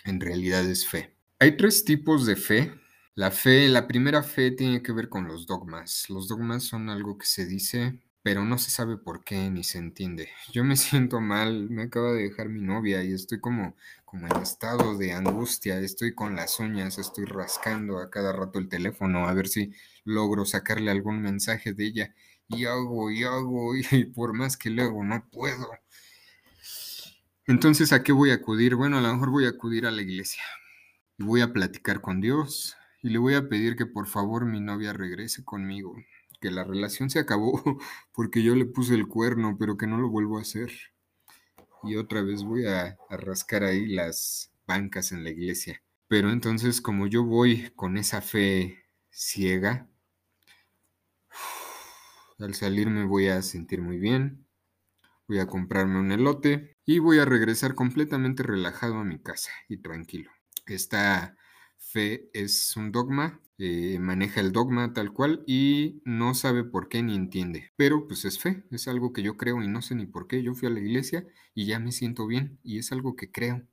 en 0.04 0.20
realidad 0.20 0.64
es 0.68 0.86
fe. 0.86 1.14
Hay 1.38 1.56
tres 1.56 1.84
tipos 1.84 2.26
de 2.26 2.36
fe. 2.36 2.72
La 3.14 3.30
fe, 3.30 3.68
la 3.68 3.88
primera 3.88 4.22
fe 4.22 4.52
tiene 4.52 4.82
que 4.82 4.92
ver 4.92 5.08
con 5.08 5.26
los 5.26 5.46
dogmas. 5.46 6.08
Los 6.08 6.28
dogmas 6.28 6.62
son 6.62 6.88
algo 6.88 7.18
que 7.18 7.26
se 7.26 7.46
dice 7.46 7.98
pero 8.28 8.44
no 8.44 8.58
se 8.58 8.70
sabe 8.70 8.98
por 8.98 9.24
qué 9.24 9.48
ni 9.50 9.64
se 9.64 9.78
entiende. 9.78 10.28
Yo 10.52 10.62
me 10.62 10.76
siento 10.76 11.18
mal, 11.18 11.70
me 11.70 11.84
acaba 11.84 12.12
de 12.12 12.24
dejar 12.24 12.50
mi 12.50 12.60
novia 12.60 13.02
y 13.02 13.14
estoy 13.14 13.40
como, 13.40 13.74
como 14.04 14.26
en 14.26 14.42
estado 14.42 14.98
de 14.98 15.12
angustia, 15.14 15.78
estoy 15.78 16.14
con 16.14 16.36
las 16.36 16.60
uñas, 16.60 16.98
estoy 16.98 17.24
rascando 17.24 17.98
a 17.98 18.10
cada 18.10 18.34
rato 18.34 18.58
el 18.58 18.68
teléfono 18.68 19.26
a 19.26 19.32
ver 19.32 19.48
si 19.48 19.72
logro 20.08 20.44
sacarle 20.44 20.90
algún 20.90 21.20
mensaje 21.20 21.72
de 21.72 21.86
ella 21.86 22.14
y 22.48 22.64
hago 22.64 23.10
y 23.10 23.24
hago 23.24 23.74
y 23.92 24.04
por 24.06 24.34
más 24.34 24.56
que 24.56 24.70
le 24.70 24.82
hago 24.82 25.04
no 25.04 25.24
puedo. 25.30 25.68
Entonces, 27.46 27.92
¿a 27.92 28.02
qué 28.02 28.12
voy 28.12 28.30
a 28.30 28.34
acudir? 28.34 28.74
Bueno, 28.74 28.98
a 28.98 29.00
lo 29.00 29.12
mejor 29.12 29.30
voy 29.30 29.46
a 29.46 29.50
acudir 29.50 29.86
a 29.86 29.90
la 29.90 30.02
iglesia 30.02 30.42
y 31.16 31.24
voy 31.24 31.40
a 31.40 31.52
platicar 31.52 32.00
con 32.00 32.20
Dios 32.20 32.76
y 33.02 33.10
le 33.10 33.18
voy 33.18 33.34
a 33.34 33.48
pedir 33.48 33.76
que 33.76 33.86
por 33.86 34.06
favor 34.06 34.44
mi 34.44 34.60
novia 34.60 34.92
regrese 34.92 35.44
conmigo 35.44 35.94
que 36.40 36.50
la 36.50 36.64
relación 36.64 37.10
se 37.10 37.18
acabó 37.18 37.62
porque 38.12 38.42
yo 38.42 38.54
le 38.54 38.66
puse 38.66 38.94
el 38.94 39.08
cuerno, 39.08 39.56
pero 39.58 39.76
que 39.76 39.86
no 39.86 39.98
lo 39.98 40.08
vuelvo 40.08 40.38
a 40.38 40.42
hacer. 40.42 40.70
Y 41.84 41.96
otra 41.96 42.22
vez 42.22 42.42
voy 42.42 42.66
a, 42.66 42.96
rascar 43.10 43.64
ahí 43.64 43.86
las 43.86 44.52
bancas 44.66 45.12
en 45.12 45.24
la 45.24 45.30
iglesia. 45.30 45.82
Pero 46.08 46.30
entonces 46.30 46.80
como 46.80 47.06
yo 47.06 47.24
voy 47.24 47.70
con 47.76 47.96
esa 47.96 48.20
fe 48.20 48.84
ciega, 49.10 49.87
al 52.38 52.54
salir 52.54 52.88
me 52.90 53.04
voy 53.04 53.28
a 53.28 53.42
sentir 53.42 53.82
muy 53.82 53.98
bien, 53.98 54.46
voy 55.28 55.38
a 55.40 55.46
comprarme 55.46 55.98
un 56.00 56.12
elote 56.12 56.76
y 56.84 56.98
voy 56.98 57.18
a 57.18 57.24
regresar 57.24 57.74
completamente 57.74 58.42
relajado 58.42 58.96
a 58.96 59.04
mi 59.04 59.18
casa 59.18 59.50
y 59.68 59.78
tranquilo. 59.78 60.30
Esta 60.66 61.36
fe 61.76 62.30
es 62.32 62.76
un 62.76 62.92
dogma, 62.92 63.40
eh, 63.58 63.98
maneja 64.00 64.40
el 64.40 64.52
dogma 64.52 64.92
tal 64.92 65.12
cual 65.12 65.42
y 65.46 66.00
no 66.04 66.34
sabe 66.34 66.64
por 66.64 66.88
qué 66.88 67.02
ni 67.02 67.14
entiende. 67.16 67.72
Pero 67.76 68.06
pues 68.06 68.24
es 68.24 68.38
fe, 68.38 68.64
es 68.70 68.88
algo 68.88 69.12
que 69.12 69.22
yo 69.22 69.36
creo 69.36 69.62
y 69.62 69.68
no 69.68 69.82
sé 69.82 69.94
ni 69.94 70.06
por 70.06 70.26
qué. 70.28 70.42
Yo 70.42 70.54
fui 70.54 70.68
a 70.68 70.70
la 70.70 70.80
iglesia 70.80 71.26
y 71.54 71.66
ya 71.66 71.78
me 71.78 71.92
siento 71.92 72.26
bien 72.26 72.58
y 72.62 72.78
es 72.78 72.92
algo 72.92 73.16
que 73.16 73.30
creo 73.30 73.66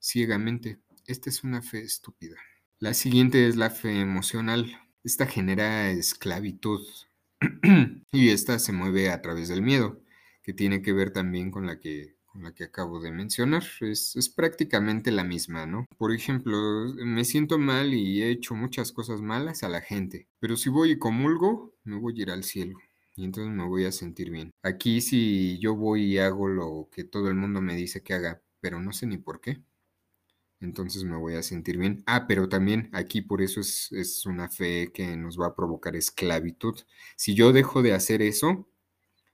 ciegamente. 0.00 0.80
Esta 1.06 1.30
es 1.30 1.44
una 1.44 1.62
fe 1.62 1.82
estúpida. 1.82 2.36
La 2.78 2.94
siguiente 2.94 3.46
es 3.48 3.56
la 3.56 3.70
fe 3.70 4.00
emocional. 4.00 4.76
Esta 5.04 5.26
genera 5.26 5.90
esclavitud 5.90 6.82
y 8.12 8.30
esta 8.30 8.58
se 8.58 8.72
mueve 8.72 9.10
a 9.10 9.22
través 9.22 9.48
del 9.48 9.62
miedo, 9.62 10.00
que 10.42 10.52
tiene 10.52 10.82
que 10.82 10.92
ver 10.92 11.12
también 11.12 11.50
con 11.50 11.66
la 11.66 11.80
que 11.80 12.16
la 12.40 12.52
que 12.52 12.64
acabo 12.64 13.00
de 13.00 13.10
mencionar. 13.10 13.64
Es, 13.80 14.16
es, 14.16 14.28
prácticamente 14.28 15.10
la 15.10 15.24
misma, 15.24 15.66
¿no? 15.66 15.86
Por 15.98 16.12
ejemplo, 16.12 16.56
me 16.96 17.24
siento 17.24 17.58
mal 17.58 17.94
y 17.94 18.22
he 18.22 18.30
hecho 18.30 18.54
muchas 18.54 18.92
cosas 18.92 19.20
malas 19.20 19.62
a 19.62 19.68
la 19.68 19.80
gente, 19.80 20.28
pero 20.40 20.56
si 20.56 20.70
voy 20.70 20.92
y 20.92 20.98
comulgo, 20.98 21.74
me 21.84 21.98
voy 21.98 22.18
a 22.18 22.22
ir 22.22 22.30
al 22.30 22.44
cielo. 22.44 22.78
Y 23.14 23.24
entonces 23.24 23.52
me 23.54 23.64
voy 23.66 23.86
a 23.86 23.92
sentir 23.92 24.30
bien. 24.30 24.50
Aquí 24.62 25.00
si 25.00 25.58
yo 25.58 25.74
voy 25.74 26.04
y 26.04 26.18
hago 26.18 26.48
lo 26.48 26.88
que 26.92 27.04
todo 27.04 27.28
el 27.28 27.34
mundo 27.34 27.62
me 27.62 27.74
dice 27.74 28.02
que 28.02 28.12
haga, 28.14 28.42
pero 28.60 28.80
no 28.80 28.92
sé 28.92 29.06
ni 29.06 29.16
por 29.16 29.40
qué, 29.40 29.62
entonces 30.60 31.04
me 31.04 31.16
voy 31.16 31.34
a 31.34 31.42
sentir 31.42 31.78
bien. 31.78 32.02
Ah, 32.06 32.26
pero 32.26 32.48
también 32.48 32.90
aquí 32.92 33.22
por 33.22 33.42
eso 33.42 33.60
es, 33.60 33.92
es 33.92 34.26
una 34.26 34.48
fe 34.48 34.90
que 34.92 35.16
nos 35.16 35.38
va 35.40 35.48
a 35.48 35.54
provocar 35.54 35.96
esclavitud. 35.96 36.76
Si 37.16 37.34
yo 37.34 37.52
dejo 37.52 37.82
de 37.82 37.94
hacer 37.94 38.22
eso, 38.22 38.68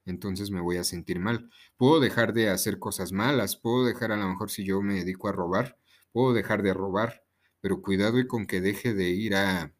entonces 0.04 0.50
me 0.50 0.60
voy 0.60 0.76
a 0.78 0.84
sentir 0.84 1.20
mal. 1.20 1.50
Puedo 1.76 2.00
dejar 2.00 2.32
de 2.32 2.50
hacer 2.50 2.78
cosas 2.78 3.12
malas, 3.12 3.56
puedo 3.56 3.84
dejar 3.84 4.12
a 4.12 4.16
lo 4.16 4.28
mejor 4.28 4.50
si 4.50 4.64
yo 4.64 4.82
me 4.82 4.94
dedico 4.94 5.28
a 5.28 5.32
robar, 5.32 5.78
puedo 6.12 6.32
dejar 6.32 6.62
de 6.62 6.74
robar, 6.74 7.24
pero 7.60 7.82
cuidado 7.82 8.18
y 8.18 8.26
con 8.26 8.46
que 8.46 8.60
deje 8.60 8.94
de 8.94 9.10
ir 9.10 9.34
a 9.36 9.72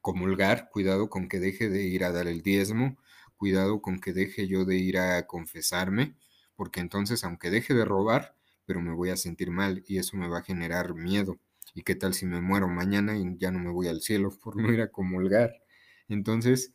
comulgar, 0.00 0.70
cuidado 0.70 1.10
con 1.10 1.28
que 1.28 1.40
deje 1.40 1.68
de 1.68 1.82
ir 1.82 2.04
a 2.04 2.12
dar 2.12 2.28
el 2.28 2.42
diezmo, 2.42 2.96
cuidado 3.36 3.82
con 3.82 3.98
que 4.00 4.12
deje 4.12 4.46
yo 4.46 4.64
de 4.64 4.76
ir 4.76 4.98
a 4.98 5.26
confesarme, 5.26 6.16
porque 6.54 6.80
entonces 6.80 7.24
aunque 7.24 7.50
deje 7.50 7.74
de 7.74 7.84
robar, 7.84 8.36
pero 8.66 8.80
me 8.82 8.94
voy 8.94 9.10
a 9.10 9.16
sentir 9.16 9.50
mal 9.50 9.82
y 9.86 9.98
eso 9.98 10.16
me 10.16 10.28
va 10.28 10.38
a 10.38 10.42
generar 10.42 10.94
miedo. 10.94 11.38
¿Y 11.74 11.82
qué 11.82 11.94
tal 11.94 12.14
si 12.14 12.26
me 12.26 12.40
muero 12.40 12.68
mañana 12.68 13.16
y 13.18 13.36
ya 13.38 13.50
no 13.50 13.58
me 13.60 13.70
voy 13.70 13.88
al 13.88 14.02
cielo 14.02 14.30
por 14.42 14.56
no 14.56 14.72
ir 14.72 14.80
a 14.82 14.90
comulgar? 14.90 15.54
Entonces, 16.08 16.72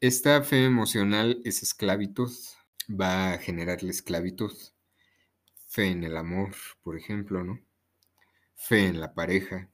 esta 0.00 0.42
fe 0.42 0.64
emocional 0.64 1.40
es 1.44 1.62
esclavitud, 1.62 2.32
va 2.88 3.34
a 3.34 3.38
generar 3.38 3.82
la 3.82 3.90
esclavitud. 3.90 4.52
Fe 5.68 5.86
en 5.86 6.04
el 6.04 6.16
amor, 6.16 6.54
por 6.82 6.96
ejemplo, 6.96 7.44
¿no? 7.44 7.60
Fe 8.56 8.86
en 8.86 9.00
la 9.00 9.14
pareja. 9.14 9.70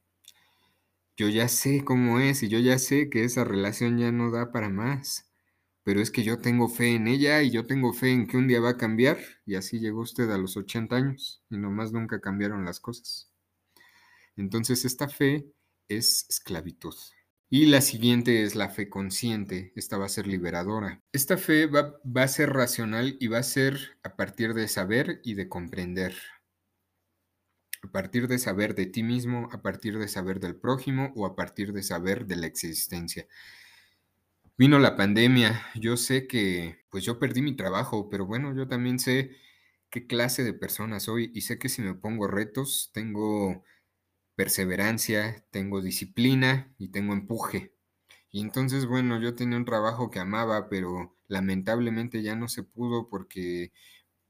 Yo 1.16 1.28
ya 1.28 1.49
sé 1.49 1.85
cómo 1.85 2.21
es 2.21 2.43
y 2.43 2.49
yo 2.49 2.59
ya 2.59 2.78
sé 2.78 3.09
que 3.09 3.25
esa 3.25 3.43
relación 3.43 3.99
ya 3.99 4.12
no 4.12 4.31
da 4.31 4.52
para 4.52 4.69
más, 4.69 5.25
pero 5.87 6.00
es 6.00 6.11
que 6.11 6.25
yo 6.25 6.40
tengo 6.40 6.69
fe 6.69 6.97
en 6.97 7.07
ella 7.07 7.43
y 7.45 7.52
yo 7.52 7.64
tengo 7.64 7.93
fe 7.93 8.11
en 8.11 8.26
que 8.26 8.37
un 8.37 8.49
día 8.49 8.61
va 8.61 8.71
a 8.71 8.76
cambiar 8.76 9.19
y 9.45 9.55
así 9.55 9.78
llegó 9.78 10.00
usted 10.00 10.28
a 10.33 10.37
los 10.37 10.57
80 10.57 10.97
años 10.97 11.45
y 11.49 11.59
nomás 11.59 11.93
nunca 11.93 12.21
cambiaron 12.21 12.64
las 12.64 12.81
cosas. 12.81 13.31
Entonces 14.35 14.85
esta 14.85 15.07
fe 15.07 15.47
es 15.87 16.26
esclavitud. 16.28 16.97
Y 17.49 17.66
la 17.66 17.81
siguiente 17.83 18.43
es 18.43 18.57
la 18.57 18.69
fe 18.69 18.88
consciente. 18.88 19.73
Esta 19.76 19.97
va 19.97 20.07
a 20.07 20.09
ser 20.09 20.26
liberadora. 20.26 21.05
Esta 21.12 21.37
fe 21.37 21.66
va, 21.66 21.95
va, 22.05 22.25
a 22.25 22.28
ser 22.28 22.52
racional 22.52 23.16
y 23.21 23.28
va 23.28 23.38
a 23.38 23.45
ser 23.45 23.97
a 24.02 24.16
partir 24.16 24.55
de 24.55 24.66
saber 24.66 25.21
y 25.23 25.35
de 25.35 25.49
comprender. 25.49 26.16
A 27.83 27.93
partir 27.93 28.26
de 28.26 28.40
saber 28.40 28.75
de 28.75 28.87
ti 28.87 29.05
mismo, 29.05 29.49
a 29.52 29.62
partir 29.62 30.00
de 30.00 30.09
saber 30.09 30.40
del 30.40 30.57
prójimo 30.57 31.12
o 31.14 31.26
a 31.26 31.37
partir 31.37 31.73
de 31.73 31.85
saber 31.85 32.26
de 32.26 32.35
la 32.35 32.49
existencia. 32.49 33.28
Vino 34.59 34.79
la 34.79 34.97
pandemia. 34.97 35.63
Yo 35.75 35.97
sé 35.97 36.27
que, 36.27 36.79
pues 36.91 37.05
yo 37.05 37.19
perdí 37.19 37.43
mi 37.43 37.55
trabajo, 37.57 38.09
pero 38.09 38.27
bueno, 38.27 38.55
yo 38.57 38.67
también 38.69 38.99
sé 38.99 39.33
qué 39.91 40.07
clase 40.07 40.45
de 40.45 40.55
persona 40.55 40.99
soy 41.01 41.31
y 41.35 41.42
sé 41.42 41.59
que 41.59 41.69
si 41.69 41.83
me 41.83 41.95
pongo 41.95 42.27
retos, 42.27 42.90
tengo 42.95 43.64
perseverancia, 44.37 45.47
tengo 45.53 45.83
disciplina 45.83 46.75
y 46.79 46.88
tengo 46.90 47.14
empuje. 47.14 47.75
Y 48.31 48.42
entonces, 48.42 48.87
bueno, 48.87 49.21
yo 49.21 49.35
tenía 49.37 49.59
un 49.59 49.64
trabajo 49.66 50.11
que 50.11 50.21
amaba, 50.21 50.69
pero 50.71 51.16
lamentablemente 51.29 52.23
ya 52.23 52.37
no 52.37 52.49
se 52.49 52.62
pudo 52.64 53.09
porque 53.11 53.73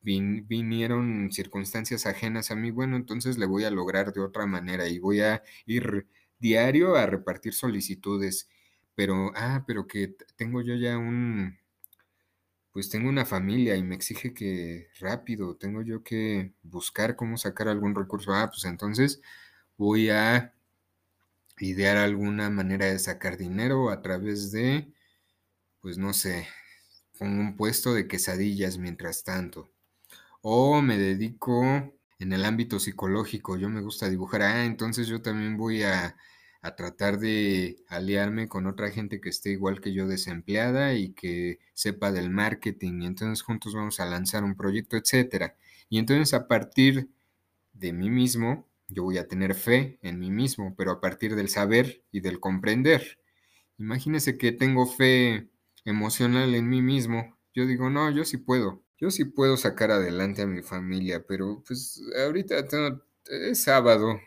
vinieron 0.02 1.32
circunstancias 1.32 2.06
ajenas 2.06 2.50
a 2.50 2.56
mí. 2.56 2.70
Bueno, 2.70 2.96
entonces 2.96 3.38
le 3.38 3.46
voy 3.46 3.64
a 3.64 3.70
lograr 3.70 4.12
de 4.12 4.20
otra 4.20 4.46
manera 4.46 4.88
y 4.88 4.98
voy 4.98 5.20
a 5.20 5.42
ir 5.66 6.08
diario 6.38 6.96
a 6.96 7.06
repartir 7.06 7.54
solicitudes. 7.54 8.48
Pero, 8.96 9.32
ah, 9.36 9.64
pero 9.66 9.86
que 9.86 10.16
tengo 10.36 10.62
yo 10.62 10.74
ya 10.76 10.98
un, 10.98 11.56
pues 12.72 12.90
tengo 12.90 13.08
una 13.08 13.24
familia 13.24 13.76
y 13.76 13.82
me 13.82 13.94
exige 13.94 14.34
que 14.34 14.88
rápido, 15.00 15.56
tengo 15.56 15.82
yo 15.82 16.02
que 16.02 16.52
buscar 16.62 17.16
cómo 17.16 17.38
sacar 17.38 17.68
algún 17.68 17.94
recurso. 17.94 18.32
Ah, 18.34 18.48
pues 18.50 18.64
entonces 18.66 19.20
voy 19.78 20.10
a 20.10 20.54
idear 21.58 21.96
alguna 21.96 22.50
manera 22.50 22.86
de 22.86 22.98
sacar 22.98 23.36
dinero 23.36 23.90
a 23.90 24.02
través 24.02 24.52
de, 24.52 24.92
pues 25.80 25.98
no 25.98 26.12
sé, 26.14 26.48
un 27.20 27.56
puesto 27.56 27.94
de 27.94 28.08
quesadillas 28.08 28.78
mientras 28.78 29.24
tanto. 29.24 29.70
O 30.42 30.82
me 30.82 30.98
dedico 30.98 31.64
en 32.20 32.32
el 32.32 32.44
ámbito 32.44 32.80
psicológico, 32.80 33.58
yo 33.58 33.68
me 33.70 33.82
gusta 33.82 34.08
dibujar, 34.10 34.42
ah, 34.42 34.64
entonces 34.66 35.08
yo 35.08 35.22
también 35.22 35.56
voy 35.56 35.82
a, 35.84 36.16
a 36.62 36.74
tratar 36.76 37.18
de 37.18 37.76
aliarme 37.88 38.48
con 38.48 38.66
otra 38.66 38.90
gente 38.90 39.20
que 39.20 39.28
esté 39.28 39.50
igual 39.50 39.80
que 39.80 39.92
yo 39.92 40.06
desempleada 40.06 40.94
y 40.94 41.12
que 41.12 41.58
sepa 41.74 42.12
del 42.12 42.30
marketing 42.30 43.02
y 43.02 43.06
entonces 43.06 43.42
juntos 43.42 43.74
vamos 43.74 44.00
a 44.00 44.06
lanzar 44.06 44.44
un 44.44 44.56
proyecto, 44.56 44.96
etcétera. 44.96 45.56
Y 45.88 45.98
entonces 45.98 46.34
a 46.34 46.48
partir 46.48 47.08
de 47.72 47.92
mí 47.92 48.10
mismo 48.10 48.66
yo 48.88 49.02
voy 49.02 49.18
a 49.18 49.28
tener 49.28 49.54
fe 49.54 49.98
en 50.02 50.18
mí 50.18 50.30
mismo, 50.30 50.74
pero 50.76 50.92
a 50.92 51.00
partir 51.00 51.34
del 51.34 51.48
saber 51.48 52.02
y 52.12 52.20
del 52.20 52.40
comprender. 52.40 53.18
Imagínese 53.78 54.38
que 54.38 54.52
tengo 54.52 54.86
fe 54.86 55.48
emocional 55.84 56.54
en 56.54 56.68
mí 56.68 56.82
mismo. 56.82 57.36
Yo 57.54 57.66
digo, 57.66 57.90
no, 57.90 58.10
yo 58.10 58.24
sí 58.24 58.36
puedo. 58.36 58.82
Yo 58.98 59.10
sí 59.10 59.24
puedo 59.24 59.56
sacar 59.56 59.90
adelante 59.90 60.42
a 60.42 60.46
mi 60.46 60.62
familia, 60.62 61.24
pero 61.26 61.62
pues 61.66 62.02
ahorita 62.24 62.64
es 63.50 63.62
sábado. 63.62 64.20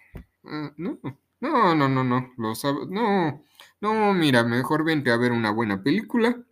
Ah, 0.43 0.73
no, 0.77 0.99
no, 1.41 1.75
no, 1.75 1.89
no, 1.89 2.03
no. 2.03 2.33
Los 2.37 2.59
sábados, 2.61 2.89
no. 2.89 3.43
No, 3.81 4.13
mira, 4.13 4.43
mejor 4.43 4.83
vente 4.83 5.11
a 5.11 5.17
ver 5.17 5.31
una 5.31 5.51
buena 5.51 5.83
película. 5.83 6.43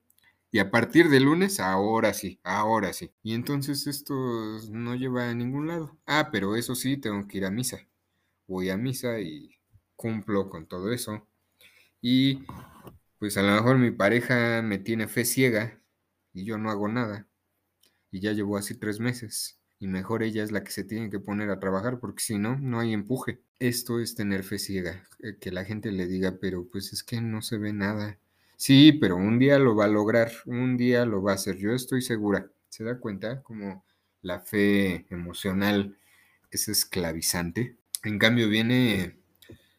Y 0.52 0.60
a 0.60 0.72
partir 0.72 1.10
de 1.10 1.20
lunes, 1.20 1.60
ahora 1.60 2.14
sí, 2.14 2.40
ahora 2.44 2.94
sí. 2.94 3.12
Y 3.24 3.34
entonces 3.36 3.88
esto 3.88 4.14
no 4.72 4.96
lleva 4.96 5.30
a 5.30 5.34
ningún 5.36 5.68
lado. 5.68 5.98
Ah, 6.08 6.30
pero 6.32 6.56
eso 6.56 6.76
sí, 6.76 6.98
tengo 6.98 7.28
que 7.28 7.38
ir 7.40 7.46
a 7.46 7.52
misa 7.52 7.80
voy 8.48 8.70
a 8.70 8.78
misa 8.78 9.20
y 9.22 9.56
cumplo 9.96 10.50
con 10.50 10.68
todo 10.68 10.92
eso. 10.92 11.28
Y 12.02 12.46
pues 13.20 13.38
a 13.38 13.44
lo 13.44 13.54
mejor 13.54 13.78
mi 13.80 13.92
pareja 13.92 14.62
me 14.62 14.80
tiene 14.80 15.08
fe 15.08 15.26
ciega 15.26 15.82
y 16.34 16.46
yo 16.46 16.58
no 16.58 16.70
hago 16.72 16.88
nada. 16.88 17.28
Y 18.12 18.22
ya 18.22 18.34
llevo 18.34 18.58
así 18.58 18.76
tres 18.76 19.00
meses. 19.00 19.60
Y 19.80 19.88
mejor 19.88 20.24
ella 20.24 20.44
es 20.44 20.52
la 20.52 20.64
que 20.64 20.72
se 20.72 20.84
tiene 20.84 21.10
que 21.10 21.20
poner 21.20 21.50
a 21.52 21.60
trabajar 21.60 22.00
porque 22.00 22.24
si 22.24 22.38
no, 22.40 22.58
no 22.60 22.80
hay 22.80 22.94
empuje. 22.94 23.42
Esto 23.60 24.00
es 24.00 24.14
tener 24.16 24.44
fe 24.44 24.60
ciega. 24.60 25.08
Eh, 25.24 25.38
que 25.40 25.52
la 25.52 25.66
gente 25.66 25.92
le 25.92 26.08
diga, 26.08 26.38
pero 26.40 26.68
pues 26.68 26.94
es 26.94 27.04
que 27.04 27.22
no 27.22 27.42
se 27.42 27.58
ve 27.58 27.74
nada. 27.74 28.20
Sí, 28.56 28.92
pero 28.94 29.16
un 29.16 29.40
día 29.40 29.60
lo 29.60 29.76
va 29.76 29.86
a 29.86 29.88
lograr, 29.88 30.32
un 30.46 30.78
día 30.78 31.06
lo 31.06 31.22
va 31.22 31.32
a 31.34 31.36
hacer, 31.36 31.58
yo 31.58 31.74
estoy 31.74 32.02
segura. 32.02 32.52
¿Se 32.70 32.84
da 32.84 33.00
cuenta? 33.00 33.42
Como 33.44 33.84
la 34.22 34.40
fe 34.42 35.06
emocional 35.10 35.98
es 36.52 36.68
esclavizante. 36.70 37.78
En 38.04 38.20
cambio, 38.20 38.50
viene, 38.50 39.18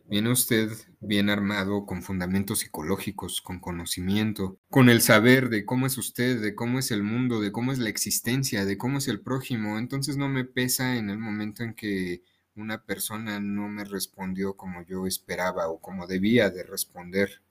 viene 0.07 0.31
usted 0.31 0.71
bien 1.01 1.31
armado 1.31 1.87
con 1.87 2.03
fundamentos 2.03 2.61
psicológicos, 2.61 3.41
con 3.43 3.61
conocimiento, 3.61 4.59
con 4.71 4.89
el 4.89 5.01
saber 5.03 5.49
de 5.51 5.65
cómo 5.65 5.87
es 5.87 5.99
usted, 5.99 6.41
de 6.41 6.55
cómo 6.55 6.79
es 6.79 6.91
el 6.91 7.03
mundo, 7.05 7.41
de 7.41 7.53
cómo 7.53 7.73
es 7.73 7.79
la 7.79 7.89
existencia, 7.91 8.65
de 8.65 8.79
cómo 8.79 8.99
es 8.99 9.09
el 9.09 9.21
prójimo. 9.21 9.79
Entonces 9.79 10.17
no 10.17 10.29
me 10.29 10.45
pesa 10.45 10.97
en 10.97 11.11
el 11.11 11.19
momento 11.19 11.63
en 11.63 11.75
que 11.75 12.23
una 12.59 12.85
persona 12.85 13.41
no 13.41 13.69
me 13.69 13.85
respondió 13.85 14.57
como 14.57 14.83
yo 14.83 15.07
esperaba 15.07 15.69
o 15.69 15.81
como 15.81 16.07
debía 16.07 16.51
de 16.51 16.63
responder. 16.65 17.43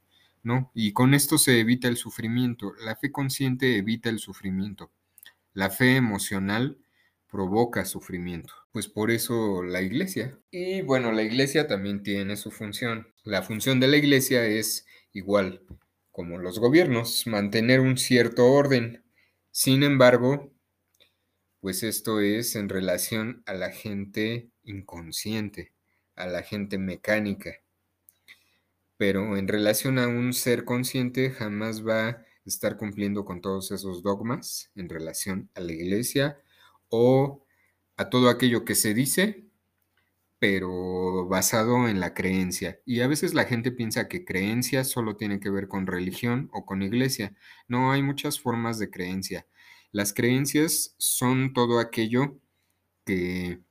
¿No? 0.44 0.72
Y 0.74 0.94
con 0.94 1.14
esto 1.14 1.38
se 1.38 1.60
evita 1.60 1.88
el 1.88 1.98
sufrimiento. 1.98 2.74
La 2.86 2.96
fe 2.96 3.12
consciente 3.12 3.78
evita 3.78 4.10
el 4.10 4.20
sufrimiento. 4.20 4.92
La 5.54 5.70
fe 5.70 5.96
emocional 5.96 6.78
provoca 7.30 7.84
sufrimiento. 7.86 8.54
Pues 8.72 8.88
por 8.88 9.12
eso 9.12 9.64
la 9.64 9.82
iglesia. 9.82 10.38
Y 10.52 10.82
bueno, 10.82 11.12
la 11.12 11.24
iglesia 11.24 11.68
también 11.68 12.04
tiene 12.04 12.38
su 12.38 12.52
función. 12.52 13.08
La 13.24 13.42
función 13.42 13.80
de 13.80 13.88
la 13.88 13.98
iglesia 13.98 14.46
es 14.46 14.86
igual 15.12 15.62
como 16.12 16.38
los 16.38 16.60
gobiernos, 16.60 17.28
mantener 17.28 17.80
un 17.80 17.98
cierto 17.98 18.46
orden. 18.48 19.04
Sin 19.52 19.84
embargo, 19.84 20.52
pues 21.60 21.84
esto 21.84 22.22
es 22.22 22.56
en 22.56 22.70
relación 22.70 23.44
a 23.46 23.54
la 23.54 23.72
gente 23.72 24.50
inconsciente, 24.68 25.74
a 26.16 26.28
la 26.28 26.44
gente 26.44 26.78
mecánica. 26.78 27.62
Pero 28.98 29.38
en 29.38 29.48
relación 29.48 30.00
a 30.00 30.08
un 30.08 30.34
ser 30.34 30.66
consciente 30.66 31.32
jamás 31.32 31.86
va 31.86 32.10
a 32.10 32.26
estar 32.46 32.78
cumpliendo 32.78 33.26
con 33.26 33.42
todos 33.42 33.72
esos 33.72 34.04
dogmas 34.04 34.72
en 34.76 34.90
relación 34.90 35.50
a 35.56 35.62
la 35.62 35.74
iglesia 35.74 36.40
o 36.90 37.44
a 37.98 38.10
todo 38.10 38.30
aquello 38.30 38.66
que 38.66 38.76
se 38.76 38.94
dice, 38.94 39.46
pero 40.40 41.28
basado 41.28 41.88
en 41.88 42.00
la 42.00 42.14
creencia. 42.14 42.80
Y 42.86 43.02
a 43.02 43.08
veces 43.08 43.34
la 43.34 43.46
gente 43.46 43.72
piensa 43.72 44.08
que 44.08 44.26
creencia 44.26 44.84
solo 44.84 45.16
tiene 45.16 45.40
que 45.40 45.50
ver 45.50 45.68
con 45.68 45.88
religión 45.88 46.50
o 46.54 46.66
con 46.66 46.82
iglesia. 46.82 47.36
No, 47.68 47.92
hay 47.92 48.04
muchas 48.04 48.40
formas 48.40 48.80
de 48.80 48.90
creencia. 48.90 49.48
Las 49.92 50.14
creencias 50.14 50.96
son 50.98 51.54
todo 51.54 51.80
aquello 51.80 52.40
que 53.06 53.62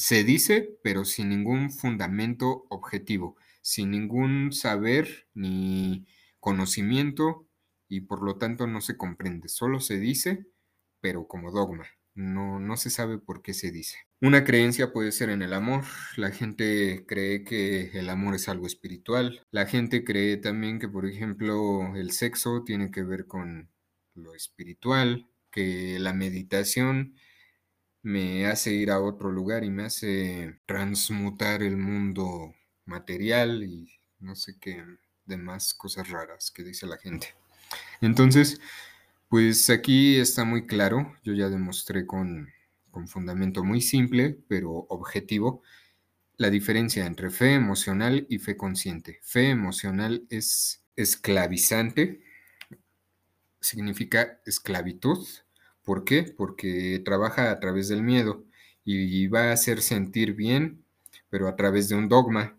se 0.00 0.24
dice, 0.24 0.78
pero 0.82 1.04
sin 1.04 1.28
ningún 1.28 1.70
fundamento 1.70 2.64
objetivo, 2.70 3.36
sin 3.60 3.90
ningún 3.90 4.50
saber 4.50 5.28
ni 5.34 6.06
conocimiento 6.40 7.46
y 7.86 8.00
por 8.00 8.22
lo 8.22 8.38
tanto 8.38 8.66
no 8.66 8.80
se 8.80 8.96
comprende. 8.96 9.48
Solo 9.48 9.78
se 9.78 9.98
dice, 9.98 10.46
pero 11.02 11.28
como 11.28 11.52
dogma. 11.52 11.86
No, 12.14 12.58
no 12.58 12.76
se 12.78 12.88
sabe 12.88 13.18
por 13.18 13.42
qué 13.42 13.52
se 13.52 13.70
dice. 13.70 13.98
Una 14.22 14.42
creencia 14.44 14.92
puede 14.92 15.12
ser 15.12 15.28
en 15.28 15.42
el 15.42 15.52
amor. 15.52 15.84
La 16.16 16.30
gente 16.30 17.04
cree 17.06 17.44
que 17.44 17.90
el 17.92 18.08
amor 18.08 18.34
es 18.34 18.48
algo 18.48 18.66
espiritual. 18.66 19.42
La 19.50 19.66
gente 19.66 20.02
cree 20.02 20.38
también 20.38 20.78
que, 20.78 20.88
por 20.88 21.06
ejemplo, 21.06 21.94
el 21.94 22.12
sexo 22.12 22.64
tiene 22.64 22.90
que 22.90 23.02
ver 23.02 23.26
con 23.26 23.70
lo 24.14 24.34
espiritual, 24.34 25.28
que 25.50 25.98
la 25.98 26.14
meditación 26.14 27.14
me 28.02 28.46
hace 28.46 28.72
ir 28.72 28.90
a 28.90 29.00
otro 29.00 29.30
lugar 29.30 29.64
y 29.64 29.70
me 29.70 29.84
hace 29.84 30.58
transmutar 30.66 31.62
el 31.62 31.76
mundo 31.76 32.54
material 32.86 33.62
y 33.62 33.90
no 34.18 34.34
sé 34.34 34.56
qué 34.60 34.82
demás 35.24 35.74
cosas 35.74 36.08
raras 36.08 36.50
que 36.50 36.64
dice 36.64 36.86
la 36.86 36.98
gente. 36.98 37.34
Entonces, 38.00 38.60
pues 39.28 39.70
aquí 39.70 40.16
está 40.16 40.44
muy 40.44 40.66
claro, 40.66 41.14
yo 41.22 41.34
ya 41.34 41.48
demostré 41.48 42.06
con, 42.06 42.48
con 42.90 43.06
fundamento 43.06 43.64
muy 43.64 43.80
simple, 43.80 44.38
pero 44.48 44.72
objetivo, 44.88 45.62
la 46.36 46.50
diferencia 46.50 47.06
entre 47.06 47.30
fe 47.30 47.54
emocional 47.54 48.26
y 48.28 48.38
fe 48.38 48.56
consciente. 48.56 49.20
Fe 49.22 49.50
emocional 49.50 50.26
es 50.30 50.82
esclavizante, 50.96 52.22
significa 53.60 54.40
esclavitud, 54.46 55.26
¿Por 55.90 56.04
qué? 56.04 56.22
Porque 56.22 57.02
trabaja 57.04 57.50
a 57.50 57.58
través 57.58 57.88
del 57.88 58.04
miedo 58.04 58.44
y 58.84 59.26
va 59.26 59.48
a 59.48 59.52
hacer 59.52 59.82
sentir 59.82 60.34
bien, 60.34 60.84
pero 61.30 61.48
a 61.48 61.56
través 61.56 61.88
de 61.88 61.96
un 61.96 62.08
dogma. 62.08 62.56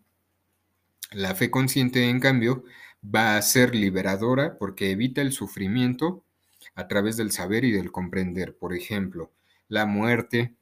La 1.12 1.34
fe 1.34 1.50
consciente, 1.50 2.10
en 2.10 2.20
cambio, 2.20 2.62
va 3.02 3.38
a 3.38 3.40
ser 3.40 3.74
liberadora 3.74 4.58
porque 4.58 4.90
evita 4.90 5.22
el 5.22 5.32
sufrimiento 5.32 6.26
a 6.74 6.88
través 6.88 7.16
del 7.16 7.32
saber 7.32 7.64
y 7.64 7.72
del 7.72 7.90
comprender. 7.90 8.54
Por 8.54 8.74
ejemplo, 8.74 9.32
la 9.66 9.86
muerte 9.86 10.54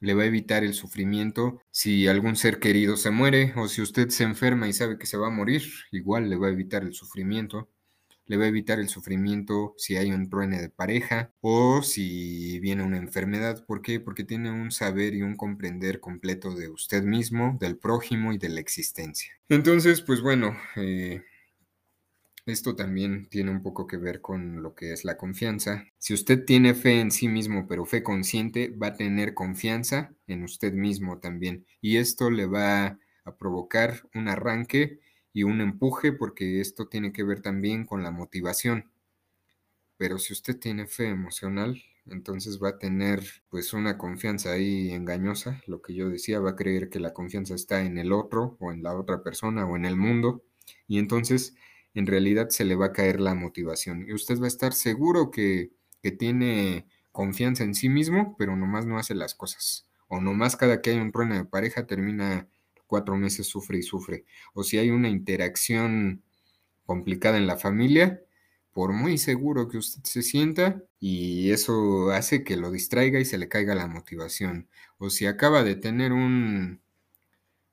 le 0.00 0.14
va 0.14 0.24
a 0.24 0.26
evitar 0.26 0.64
el 0.64 0.74
sufrimiento 0.74 1.62
si 1.70 2.08
algún 2.08 2.34
ser 2.34 2.58
querido 2.58 2.96
se 2.96 3.12
muere 3.12 3.52
o 3.54 3.68
si 3.68 3.82
usted 3.82 4.08
se 4.08 4.24
enferma 4.24 4.66
y 4.66 4.72
sabe 4.72 4.98
que 4.98 5.06
se 5.06 5.16
va 5.16 5.28
a 5.28 5.30
morir, 5.30 5.62
igual 5.92 6.28
le 6.28 6.34
va 6.34 6.48
a 6.48 6.50
evitar 6.50 6.82
el 6.82 6.92
sufrimiento 6.92 7.68
le 8.26 8.36
va 8.36 8.44
a 8.44 8.48
evitar 8.48 8.78
el 8.78 8.88
sufrimiento 8.88 9.74
si 9.76 9.96
hay 9.96 10.12
un 10.12 10.28
truene 10.28 10.60
de 10.60 10.68
pareja 10.68 11.32
o 11.40 11.82
si 11.82 12.58
viene 12.60 12.82
una 12.82 12.98
enfermedad. 12.98 13.64
¿Por 13.66 13.82
qué? 13.82 14.00
Porque 14.00 14.24
tiene 14.24 14.50
un 14.50 14.70
saber 14.70 15.14
y 15.14 15.22
un 15.22 15.36
comprender 15.36 16.00
completo 16.00 16.54
de 16.54 16.68
usted 16.68 17.02
mismo, 17.04 17.56
del 17.60 17.78
prójimo 17.78 18.32
y 18.32 18.38
de 18.38 18.48
la 18.48 18.60
existencia. 18.60 19.32
Entonces, 19.48 20.02
pues 20.02 20.20
bueno, 20.20 20.56
eh, 20.76 21.22
esto 22.46 22.76
también 22.76 23.28
tiene 23.28 23.50
un 23.50 23.62
poco 23.62 23.88
que 23.88 23.96
ver 23.96 24.20
con 24.20 24.62
lo 24.62 24.74
que 24.74 24.92
es 24.92 25.04
la 25.04 25.16
confianza. 25.16 25.84
Si 25.98 26.14
usted 26.14 26.44
tiene 26.44 26.74
fe 26.74 27.00
en 27.00 27.10
sí 27.10 27.28
mismo, 27.28 27.66
pero 27.66 27.84
fe 27.86 28.04
consciente, 28.04 28.70
va 28.70 28.88
a 28.88 28.94
tener 28.94 29.34
confianza 29.34 30.14
en 30.28 30.44
usted 30.44 30.72
mismo 30.72 31.18
también. 31.18 31.66
Y 31.80 31.96
esto 31.96 32.30
le 32.30 32.46
va 32.46 32.98
a 33.24 33.36
provocar 33.36 34.08
un 34.14 34.28
arranque 34.28 35.00
y 35.36 35.42
un 35.42 35.60
empuje 35.60 36.14
porque 36.14 36.62
esto 36.62 36.88
tiene 36.88 37.12
que 37.12 37.22
ver 37.22 37.42
también 37.42 37.84
con 37.84 38.02
la 38.02 38.10
motivación. 38.10 38.90
Pero 39.98 40.18
si 40.18 40.32
usted 40.32 40.58
tiene 40.58 40.86
fe 40.86 41.08
emocional, 41.10 41.82
entonces 42.06 42.58
va 42.58 42.70
a 42.70 42.78
tener 42.78 43.22
pues 43.50 43.74
una 43.74 43.98
confianza 43.98 44.52
ahí 44.52 44.92
engañosa, 44.92 45.62
lo 45.66 45.82
que 45.82 45.92
yo 45.92 46.08
decía, 46.08 46.40
va 46.40 46.52
a 46.52 46.56
creer 46.56 46.88
que 46.88 47.00
la 47.00 47.12
confianza 47.12 47.54
está 47.54 47.82
en 47.82 47.98
el 47.98 48.12
otro 48.12 48.56
o 48.60 48.72
en 48.72 48.82
la 48.82 48.96
otra 48.96 49.22
persona 49.22 49.66
o 49.66 49.76
en 49.76 49.84
el 49.84 49.96
mundo 49.96 50.42
y 50.88 50.98
entonces 50.98 51.54
en 51.92 52.06
realidad 52.06 52.48
se 52.48 52.64
le 52.64 52.74
va 52.74 52.86
a 52.86 52.92
caer 52.94 53.20
la 53.20 53.34
motivación. 53.34 54.08
Y 54.08 54.14
usted 54.14 54.40
va 54.40 54.46
a 54.46 54.48
estar 54.48 54.72
seguro 54.72 55.30
que, 55.30 55.70
que 56.02 56.12
tiene 56.12 56.86
confianza 57.12 57.62
en 57.62 57.74
sí 57.74 57.90
mismo, 57.90 58.36
pero 58.38 58.56
nomás 58.56 58.86
no 58.86 58.98
hace 58.98 59.14
las 59.14 59.34
cosas. 59.34 59.86
O 60.08 60.18
nomás 60.18 60.56
cada 60.56 60.80
que 60.80 60.92
hay 60.92 60.98
un 60.98 61.12
trueno 61.12 61.34
de 61.34 61.44
pareja 61.44 61.86
termina 61.86 62.48
cuatro 62.86 63.16
meses 63.16 63.46
sufre 63.48 63.78
y 63.78 63.82
sufre. 63.82 64.24
O 64.54 64.62
si 64.64 64.78
hay 64.78 64.90
una 64.90 65.08
interacción 65.08 66.22
complicada 66.86 67.38
en 67.38 67.46
la 67.46 67.56
familia, 67.58 68.22
por 68.72 68.92
muy 68.92 69.18
seguro 69.18 69.68
que 69.68 69.78
usted 69.78 70.02
se 70.04 70.22
sienta, 70.22 70.82
y 71.00 71.50
eso 71.50 72.10
hace 72.10 72.44
que 72.44 72.56
lo 72.56 72.70
distraiga 72.70 73.20
y 73.20 73.24
se 73.24 73.38
le 73.38 73.48
caiga 73.48 73.74
la 73.74 73.86
motivación. 73.88 74.68
O 74.98 75.10
si 75.10 75.26
acaba 75.26 75.64
de 75.64 75.76
tener 75.76 76.12
un, 76.12 76.80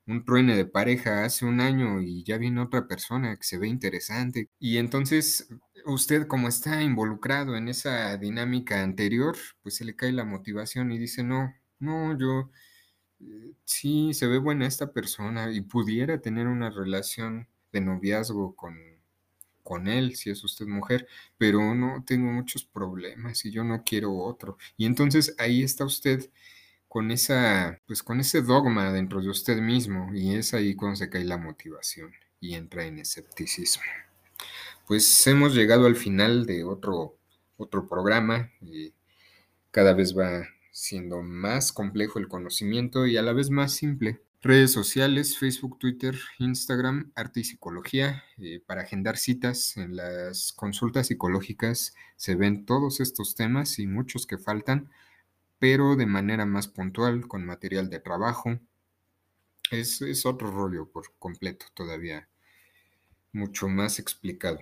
un 0.06 0.24
truene 0.24 0.56
de 0.56 0.66
pareja 0.66 1.24
hace 1.24 1.44
un 1.46 1.60
año 1.60 2.00
y 2.00 2.24
ya 2.24 2.38
viene 2.38 2.60
otra 2.60 2.86
persona 2.86 3.36
que 3.36 3.44
se 3.44 3.58
ve 3.58 3.68
interesante, 3.68 4.50
y 4.58 4.78
entonces 4.78 5.48
usted 5.86 6.26
como 6.26 6.48
está 6.48 6.82
involucrado 6.82 7.56
en 7.56 7.68
esa 7.68 8.16
dinámica 8.16 8.82
anterior, 8.82 9.36
pues 9.62 9.76
se 9.76 9.84
le 9.84 9.96
cae 9.96 10.12
la 10.12 10.24
motivación 10.24 10.92
y 10.92 10.98
dice, 10.98 11.22
no, 11.22 11.54
no, 11.78 12.18
yo 12.18 12.50
sí, 13.64 14.14
se 14.14 14.26
ve 14.26 14.38
buena 14.38 14.66
esta 14.66 14.92
persona 14.92 15.50
y 15.52 15.60
pudiera 15.60 16.20
tener 16.20 16.46
una 16.46 16.70
relación 16.70 17.48
de 17.72 17.80
noviazgo 17.80 18.54
con, 18.54 18.78
con 19.62 19.88
él, 19.88 20.14
si 20.16 20.30
es 20.30 20.44
usted 20.44 20.66
mujer, 20.66 21.08
pero 21.38 21.74
no 21.74 22.04
tengo 22.06 22.30
muchos 22.30 22.64
problemas 22.64 23.44
y 23.44 23.50
yo 23.50 23.64
no 23.64 23.82
quiero 23.84 24.16
otro. 24.16 24.58
Y 24.76 24.86
entonces 24.86 25.34
ahí 25.38 25.62
está 25.62 25.84
usted 25.84 26.30
con 26.88 27.10
esa, 27.10 27.80
pues 27.86 28.02
con 28.02 28.20
ese 28.20 28.42
dogma 28.42 28.92
dentro 28.92 29.20
de 29.20 29.28
usted 29.28 29.56
mismo 29.60 30.14
y 30.14 30.36
es 30.36 30.54
ahí 30.54 30.76
cuando 30.76 30.96
se 30.96 31.10
cae 31.10 31.24
la 31.24 31.38
motivación 31.38 32.12
y 32.40 32.54
entra 32.54 32.84
en 32.84 32.98
escepticismo. 32.98 33.82
Pues 34.86 35.26
hemos 35.26 35.54
llegado 35.54 35.86
al 35.86 35.96
final 35.96 36.46
de 36.46 36.62
otro, 36.62 37.16
otro 37.56 37.88
programa 37.88 38.50
y 38.60 38.92
cada 39.70 39.94
vez 39.94 40.16
va 40.16 40.46
siendo 40.74 41.22
más 41.22 41.72
complejo 41.72 42.18
el 42.18 42.26
conocimiento 42.26 43.06
y 43.06 43.16
a 43.16 43.22
la 43.22 43.32
vez 43.32 43.48
más 43.48 43.72
simple. 43.72 44.20
Redes 44.42 44.72
sociales, 44.72 45.38
Facebook, 45.38 45.78
Twitter, 45.78 46.18
Instagram, 46.40 47.12
arte 47.14 47.40
y 47.40 47.44
psicología. 47.44 48.24
Eh, 48.38 48.60
para 48.66 48.82
agendar 48.82 49.16
citas 49.16 49.76
en 49.76 49.94
las 49.94 50.52
consultas 50.52 51.06
psicológicas 51.06 51.94
se 52.16 52.34
ven 52.34 52.66
todos 52.66 52.98
estos 52.98 53.36
temas 53.36 53.78
y 53.78 53.86
muchos 53.86 54.26
que 54.26 54.36
faltan, 54.36 54.90
pero 55.60 55.94
de 55.94 56.06
manera 56.06 56.44
más 56.44 56.66
puntual, 56.66 57.28
con 57.28 57.46
material 57.46 57.88
de 57.88 58.00
trabajo. 58.00 58.58
Es, 59.70 60.02
es 60.02 60.26
otro 60.26 60.50
rollo 60.50 60.90
por 60.90 61.14
completo 61.20 61.66
todavía, 61.72 62.28
mucho 63.32 63.68
más 63.68 64.00
explicado. 64.00 64.58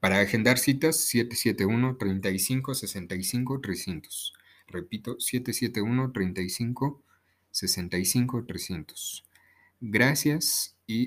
Para 0.00 0.20
agendar 0.20 0.58
citas, 0.58 0.96
771 0.96 1.96
35 1.98 2.74
65 2.74 3.60
300. 3.60 4.37
Repito, 4.68 5.18
771 5.18 6.12
35 6.12 7.02
65 7.50 8.44
300. 8.44 9.24
Gracias 9.80 10.76
y 10.86 11.06